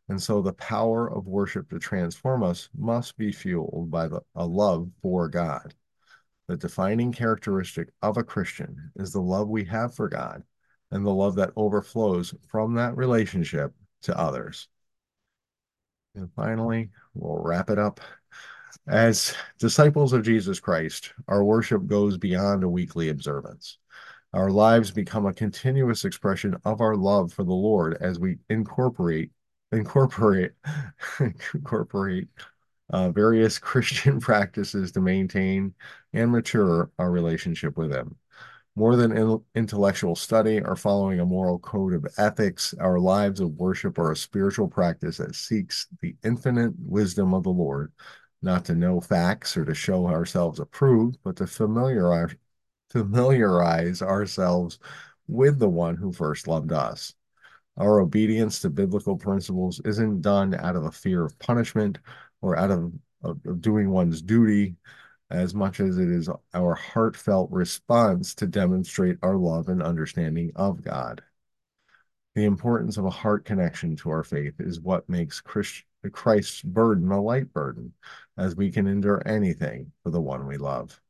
And 0.10 0.22
so 0.22 0.42
the 0.42 0.54
power 0.54 1.12
of 1.12 1.28
worship 1.28 1.70
to 1.70 1.80
transform 1.80 2.44
us 2.44 2.70
must 2.78 3.18
be 3.18 3.32
fueled 3.32 3.92
by 3.92 4.08
the, 4.08 4.22
a 4.36 4.46
love 4.46 4.90
for 5.02 5.28
God. 5.28 5.74
The 6.48 6.56
defining 6.56 7.12
characteristic 7.12 7.90
of 8.02 8.18
a 8.18 8.24
Christian 8.24 8.92
is 8.96 9.12
the 9.12 9.22
love 9.22 9.50
we 9.50 9.66
have 9.66 9.94
for 9.94 10.08
God 10.08 10.44
and 10.92 11.06
the 11.06 11.14
love 11.14 11.36
that 11.36 11.52
overflows 11.58 12.34
from 12.48 12.76
that 12.76 12.96
relationship 12.96 13.74
to 14.04 14.18
others. 14.18 14.70
And 16.16 16.32
finally, 16.36 16.90
we'll 17.14 17.44
wrap 17.44 17.70
it 17.70 17.78
up 17.78 18.00
as 18.88 19.36
disciples 19.60 20.14
of 20.14 20.24
Jesus 20.24 20.62
Christ, 20.62 21.14
our 21.28 21.44
worship 21.44 21.88
goes 21.88 22.18
beyond 22.18 22.64
a 22.64 22.70
weekly 22.70 23.10
observance. 23.10 23.78
Our 24.34 24.50
lives 24.50 24.92
become 24.92 25.26
a 25.26 25.34
continuous 25.34 26.06
expression 26.06 26.56
of 26.64 26.80
our 26.80 26.96
love 26.96 27.34
for 27.34 27.44
the 27.44 27.54
Lord 27.54 27.98
as 28.00 28.20
we 28.20 28.38
incorporate 28.50 29.32
incorporate 29.72 30.54
incorporate 31.20 32.28
uh, 32.90 33.12
various 33.12 33.60
Christian 33.60 34.20
practices 34.20 34.92
to 34.94 35.02
maintain 35.02 35.74
and 36.14 36.32
mature 36.32 36.92
our 37.00 37.12
relationship 37.12 37.78
with 37.78 37.92
Him. 37.92 38.16
More 38.76 38.96
than 38.96 39.12
in 39.18 39.42
intellectual 39.56 40.16
study 40.16 40.62
or 40.62 40.76
following 40.76 41.20
a 41.20 41.26
moral 41.26 41.60
code 41.60 41.94
of 41.94 42.08
ethics, 42.18 42.74
our 42.80 43.00
lives 43.00 43.40
of 43.40 43.52
worship 43.60 43.98
are 44.00 44.12
a 44.12 44.16
spiritual 44.16 44.68
practice 44.68 45.18
that 45.18 45.36
seeks 45.36 45.88
the 46.02 46.16
infinite 46.24 46.74
wisdom 46.80 47.34
of 47.34 47.44
the 47.44 47.50
Lord 47.50 47.92
not 48.42 48.66
to 48.66 48.76
know 48.76 49.02
facts 49.02 49.58
or 49.58 49.66
to 49.66 49.74
show 49.74 50.08
ourselves 50.08 50.60
approved, 50.60 51.18
but 51.24 51.36
to 51.38 51.48
familiarize, 51.48 52.36
familiarize 52.92 54.02
ourselves 54.02 54.80
with 55.28 55.60
the 55.60 55.70
one 55.70 55.96
who 55.98 56.14
first 56.14 56.48
loved 56.48 56.72
us. 56.72 57.16
Our 57.78 58.00
obedience 58.00 58.60
to 58.62 58.70
biblical 58.70 59.18
principles 59.18 59.80
isn't 59.86 60.22
done 60.22 60.56
out 60.56 60.76
of 60.76 60.86
a 60.86 60.92
fear 60.92 61.24
of 61.24 61.38
punishment 61.40 62.00
or 62.42 62.58
out 62.58 62.72
of, 62.72 62.92
of, 63.24 63.40
of 63.46 63.62
doing 63.62 63.90
one's 63.92 64.22
duty 64.22 64.76
as 65.30 65.54
much 65.54 65.80
as 65.80 65.98
it 65.98 66.10
is 66.10 66.30
our 66.54 66.74
heartfelt 66.74 67.52
response 67.52 68.34
to 68.36 68.48
demonstrate 68.48 69.18
our 69.22 69.36
love 69.36 69.70
and 69.70 69.84
understanding 69.84 70.52
of 70.56 70.82
God. 70.82 71.22
The 72.36 72.46
importance 72.46 72.98
of 72.98 73.06
a 73.06 73.10
heart 73.10 73.46
connection 73.46 73.96
to 73.98 74.10
our 74.10 74.24
faith 74.24 74.56
is 74.60 74.80
what 74.80 75.10
makes 75.10 75.42
Christ, 75.42 75.84
Christ's 76.12 76.62
burden 76.62 77.12
a 77.12 77.22
light 77.22 77.52
burden, 77.52 77.94
as 78.38 78.56
we 78.56 78.72
can 78.72 78.88
endure 78.88 79.22
anything 79.26 79.92
for 80.04 80.12
the 80.12 80.22
one 80.22 80.48
we 80.48 80.58
love. 80.58 81.02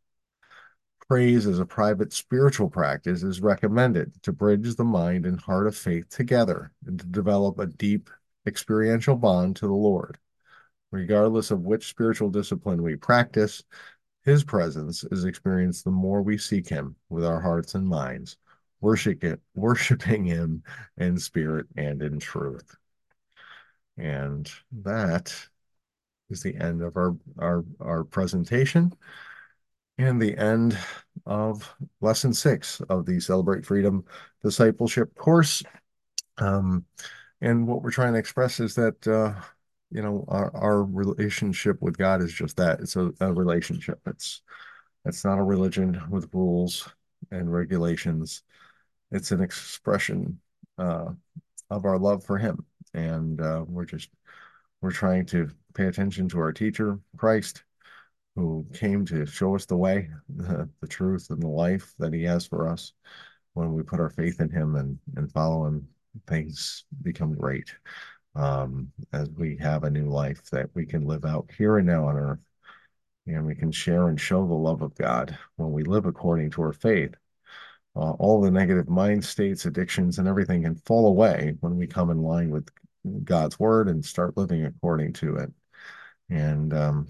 Praise 1.09 1.47
as 1.47 1.59
a 1.59 1.65
private 1.65 2.11
spiritual 2.11 2.69
practice 2.69 3.23
is 3.23 3.39
recommended 3.39 4.11
to 4.23 4.33
bridge 4.33 4.75
the 4.75 4.83
mind 4.83 5.25
and 5.25 5.39
heart 5.39 5.65
of 5.65 5.77
faith 5.77 6.09
together 6.09 6.73
and 6.85 6.99
to 6.99 7.05
develop 7.05 7.59
a 7.59 7.65
deep 7.65 8.09
experiential 8.45 9.15
bond 9.15 9.55
to 9.55 9.67
the 9.67 9.73
Lord. 9.73 10.17
Regardless 10.91 11.49
of 11.49 11.61
which 11.61 11.87
spiritual 11.87 12.29
discipline 12.29 12.83
we 12.83 12.97
practice, 12.97 13.63
his 14.25 14.43
presence 14.43 15.05
is 15.05 15.23
experienced 15.23 15.85
the 15.85 15.91
more 15.91 16.21
we 16.21 16.37
seek 16.37 16.67
him 16.67 16.97
with 17.07 17.23
our 17.23 17.39
hearts 17.39 17.73
and 17.73 17.87
minds, 17.87 18.35
worship 18.81 19.23
it, 19.23 19.39
worshiping 19.55 20.25
him 20.25 20.61
in 20.97 21.17
spirit 21.17 21.67
and 21.77 22.01
in 22.01 22.19
truth. 22.19 22.75
And 23.97 24.51
that 24.83 25.33
is 26.29 26.43
the 26.43 26.57
end 26.57 26.81
of 26.81 26.97
our, 26.97 27.15
our, 27.39 27.63
our 27.79 28.03
presentation 28.03 28.91
and 29.97 30.21
the 30.21 30.37
end 30.37 30.77
of 31.25 31.73
lesson 32.01 32.33
six 32.33 32.79
of 32.89 33.05
the 33.05 33.19
Celebrate 33.19 33.65
Freedom 33.65 34.03
Discipleship 34.43 35.15
course. 35.15 35.63
Um, 36.37 36.85
and 37.41 37.67
what 37.67 37.81
we're 37.81 37.91
trying 37.91 38.13
to 38.13 38.19
express 38.19 38.59
is 38.59 38.75
that, 38.75 39.07
uh, 39.07 39.33
you 39.89 40.01
know, 40.01 40.25
our, 40.27 40.55
our 40.55 40.83
relationship 40.83 41.81
with 41.81 41.97
God 41.97 42.21
is 42.21 42.33
just 42.33 42.57
that. 42.57 42.79
It's 42.79 42.95
a, 42.95 43.11
a 43.19 43.33
relationship. 43.33 43.99
It's, 44.05 44.41
it's 45.05 45.23
not 45.25 45.39
a 45.39 45.43
religion 45.43 46.01
with 46.09 46.29
rules 46.33 46.87
and 47.31 47.51
regulations. 47.51 48.43
It's 49.11 49.31
an 49.31 49.41
expression 49.41 50.39
uh, 50.77 51.11
of 51.69 51.85
our 51.85 51.97
love 51.97 52.23
for 52.23 52.37
Him. 52.37 52.65
And 52.93 53.41
uh, 53.41 53.65
we're 53.67 53.85
just, 53.85 54.09
we're 54.81 54.91
trying 54.91 55.25
to 55.27 55.49
pay 55.73 55.85
attention 55.85 56.29
to 56.29 56.39
our 56.39 56.51
teacher, 56.51 56.99
Christ, 57.15 57.63
who 58.37 58.63
came 58.71 59.03
to 59.03 59.25
show 59.25 59.55
us 59.55 59.65
the 59.65 59.75
way, 59.75 60.09
the, 60.29 60.69
the 60.79 60.87
truth, 60.87 61.31
and 61.31 61.41
the 61.41 61.47
life 61.47 61.93
that 61.97 62.13
he 62.13 62.23
has 62.23 62.45
for 62.45 62.69
us. 62.69 62.93
When 63.53 63.73
we 63.73 63.81
put 63.81 63.99
our 63.99 64.11
faith 64.11 64.39
in 64.39 64.51
him 64.51 64.75
and, 64.75 64.99
and 65.15 65.31
follow 65.31 65.65
him, 65.65 65.87
things 66.27 66.85
become 67.01 67.33
great. 67.33 67.73
Um, 68.35 68.91
as 69.11 69.27
we 69.31 69.57
have 69.57 69.83
a 69.83 69.89
new 69.89 70.05
life 70.05 70.43
that 70.51 70.69
we 70.75 70.85
can 70.85 71.07
live 71.07 71.25
out 71.25 71.49
here 71.57 71.77
and 71.77 71.87
now 71.87 72.07
on 72.07 72.15
earth. 72.15 72.39
And 73.25 73.43
we 73.43 73.55
can 73.55 73.71
share 73.71 74.07
and 74.07 74.21
show 74.21 74.45
the 74.45 74.53
love 74.53 74.83
of 74.83 74.93
God 74.93 75.35
when 75.55 75.71
we 75.71 75.83
live 75.83 76.05
according 76.05 76.51
to 76.51 76.61
our 76.61 76.73
faith. 76.73 77.15
Uh, 77.95 78.11
all 78.11 78.39
the 78.39 78.51
negative 78.51 78.87
mind 78.87 79.25
states, 79.25 79.65
addictions, 79.65 80.19
and 80.19 80.27
everything 80.27 80.61
can 80.61 80.75
fall 80.75 81.07
away 81.07 81.55
when 81.61 81.75
we 81.75 81.87
come 81.87 82.11
in 82.11 82.21
line 82.21 82.51
with 82.51 82.69
God's 83.23 83.59
word 83.59 83.89
and 83.89 84.05
start 84.05 84.37
living 84.37 84.65
according 84.65 85.13
to 85.13 85.37
it 85.37 85.51
and 86.29 86.73
um, 86.73 87.07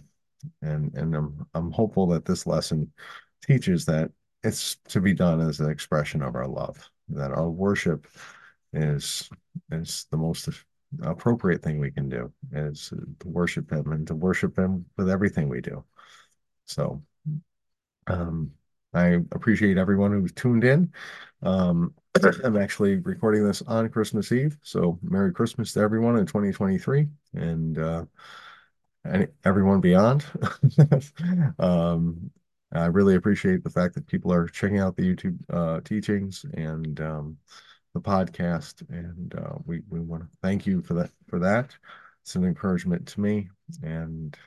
and 0.61 0.93
and 0.95 1.15
I'm 1.15 1.45
I'm 1.53 1.71
hopeful 1.71 2.07
that 2.07 2.25
this 2.25 2.45
lesson 2.47 2.91
teaches 3.45 3.85
that 3.85 4.11
it's 4.43 4.75
to 4.89 5.01
be 5.01 5.13
done 5.13 5.41
as 5.41 5.59
an 5.59 5.69
expression 5.69 6.21
of 6.21 6.35
our 6.35 6.47
love. 6.47 6.89
That 7.09 7.31
our 7.31 7.49
worship 7.49 8.07
is 8.73 9.29
is 9.71 10.05
the 10.11 10.17
most 10.17 10.49
appropriate 11.01 11.61
thing 11.61 11.79
we 11.79 11.91
can 11.91 12.09
do 12.09 12.31
is 12.51 12.89
to 13.19 13.27
worship 13.27 13.71
Him 13.71 13.91
and 13.91 14.07
to 14.07 14.15
worship 14.15 14.57
Him 14.57 14.85
with 14.97 15.09
everything 15.09 15.49
we 15.49 15.61
do. 15.61 15.83
So, 16.65 17.01
um, 18.07 18.51
I 18.93 19.19
appreciate 19.31 19.77
everyone 19.77 20.11
who's 20.11 20.31
tuned 20.31 20.63
in. 20.63 20.91
Um, 21.43 21.93
I'm 22.43 22.57
actually 22.57 22.97
recording 22.97 23.45
this 23.45 23.61
on 23.63 23.89
Christmas 23.89 24.31
Eve, 24.31 24.57
so 24.63 24.97
Merry 25.01 25.31
Christmas 25.33 25.73
to 25.73 25.81
everyone 25.81 26.17
in 26.17 26.25
2023, 26.25 27.07
and 27.35 27.77
uh, 27.77 28.05
any, 29.11 29.27
everyone 29.45 29.81
beyond. 29.81 30.25
um, 31.59 32.31
I 32.73 32.85
really 32.85 33.15
appreciate 33.15 33.63
the 33.63 33.69
fact 33.69 33.95
that 33.95 34.07
people 34.07 34.31
are 34.33 34.47
checking 34.47 34.79
out 34.79 34.95
the 34.95 35.15
YouTube 35.15 35.37
uh, 35.49 35.81
teachings 35.81 36.45
and 36.53 36.99
um, 36.99 37.37
the 37.93 38.01
podcast, 38.01 38.87
and 38.89 39.33
uh, 39.35 39.55
we 39.65 39.81
we 39.89 39.99
want 39.99 40.23
to 40.23 40.37
thank 40.41 40.67
you 40.67 40.81
for 40.81 40.93
that 40.95 41.09
for 41.27 41.39
that. 41.39 41.75
It's 42.23 42.35
an 42.35 42.43
encouragement 42.43 43.07
to 43.09 43.21
me, 43.21 43.49
and 43.83 44.37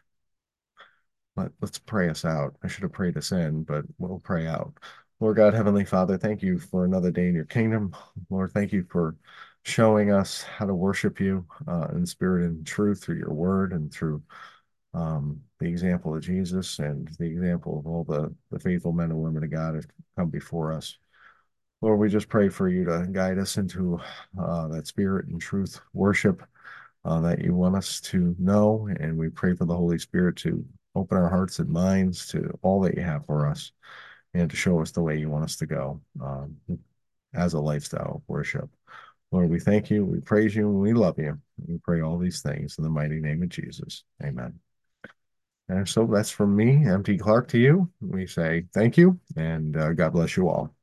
let, 1.36 1.52
let's 1.60 1.78
pray 1.78 2.08
us 2.08 2.24
out. 2.24 2.56
I 2.62 2.68
should 2.68 2.82
have 2.82 2.92
prayed 2.92 3.16
us 3.16 3.32
in, 3.32 3.64
but 3.64 3.84
we'll 3.98 4.20
pray 4.20 4.46
out. 4.46 4.74
Lord 5.20 5.36
God, 5.36 5.54
Heavenly 5.54 5.84
Father, 5.84 6.16
thank 6.16 6.42
you 6.42 6.58
for 6.58 6.84
another 6.84 7.10
day 7.10 7.28
in 7.28 7.34
your 7.34 7.44
kingdom. 7.44 7.94
Lord, 8.30 8.52
thank 8.52 8.72
you 8.72 8.84
for 8.90 9.16
showing 9.64 10.12
us 10.12 10.42
how 10.42 10.66
to 10.66 10.74
worship 10.74 11.20
you 11.20 11.46
uh, 11.68 11.88
in 11.92 12.06
spirit 12.06 12.44
and 12.44 12.66
truth 12.66 13.02
through 13.02 13.18
your 13.18 13.32
word 13.32 13.72
and 13.72 13.92
through 13.92 14.22
um, 14.94 15.40
the 15.58 15.66
example 15.66 16.14
of 16.14 16.22
Jesus 16.22 16.78
and 16.78 17.08
the 17.18 17.26
example 17.26 17.78
of 17.78 17.86
all 17.86 18.04
the, 18.04 18.34
the 18.50 18.58
faithful 18.58 18.92
men 18.92 19.10
and 19.10 19.20
women 19.20 19.44
of 19.44 19.50
God 19.50 19.74
have 19.74 19.86
come 20.16 20.30
before 20.30 20.72
us. 20.72 20.96
Lord, 21.82 21.98
we 21.98 22.08
just 22.08 22.28
pray 22.28 22.48
for 22.48 22.68
you 22.68 22.84
to 22.84 23.06
guide 23.10 23.38
us 23.38 23.56
into 23.56 23.98
uh, 24.38 24.68
that 24.68 24.86
spirit 24.86 25.28
and 25.28 25.40
truth 25.40 25.80
worship 25.94 26.42
uh, 27.04 27.20
that 27.20 27.42
you 27.42 27.54
want 27.54 27.76
us 27.76 28.00
to 28.02 28.34
know. 28.38 28.88
And 29.00 29.16
we 29.16 29.30
pray 29.30 29.54
for 29.54 29.64
the 29.64 29.76
Holy 29.76 29.98
Spirit 29.98 30.36
to 30.36 30.64
open 30.94 31.16
our 31.16 31.28
hearts 31.28 31.58
and 31.58 31.70
minds 31.70 32.26
to 32.28 32.58
all 32.62 32.80
that 32.82 32.96
you 32.96 33.02
have 33.02 33.24
for 33.24 33.46
us 33.46 33.72
and 34.34 34.50
to 34.50 34.56
show 34.56 34.80
us 34.80 34.90
the 34.90 35.02
way 35.02 35.16
you 35.16 35.30
want 35.30 35.44
us 35.44 35.56
to 35.56 35.66
go 35.66 36.00
um, 36.20 36.56
as 37.34 37.54
a 37.54 37.60
lifestyle 37.60 38.16
of 38.16 38.22
worship. 38.26 38.68
Lord, 39.32 39.50
we 39.50 39.60
thank 39.60 39.90
you, 39.90 40.04
we 40.04 40.20
praise 40.20 40.56
you, 40.56 40.68
and 40.68 40.80
we 40.80 40.92
love 40.92 41.18
you. 41.18 41.38
We 41.66 41.78
pray 41.78 42.00
all 42.00 42.18
these 42.18 42.42
things 42.42 42.76
in 42.78 42.84
the 42.84 42.90
mighty 42.90 43.20
name 43.20 43.42
of 43.42 43.48
Jesus. 43.48 44.02
Amen. 44.24 44.58
And 45.68 45.88
so 45.88 46.04
that's 46.04 46.32
from 46.32 46.56
me, 46.56 46.84
MT 46.84 47.18
Clark, 47.18 47.46
to 47.48 47.58
you. 47.58 47.88
We 48.00 48.26
say 48.26 48.64
thank 48.74 48.96
you 48.96 49.20
and 49.36 49.76
uh, 49.76 49.92
God 49.92 50.12
bless 50.14 50.36
you 50.36 50.48
all. 50.48 50.74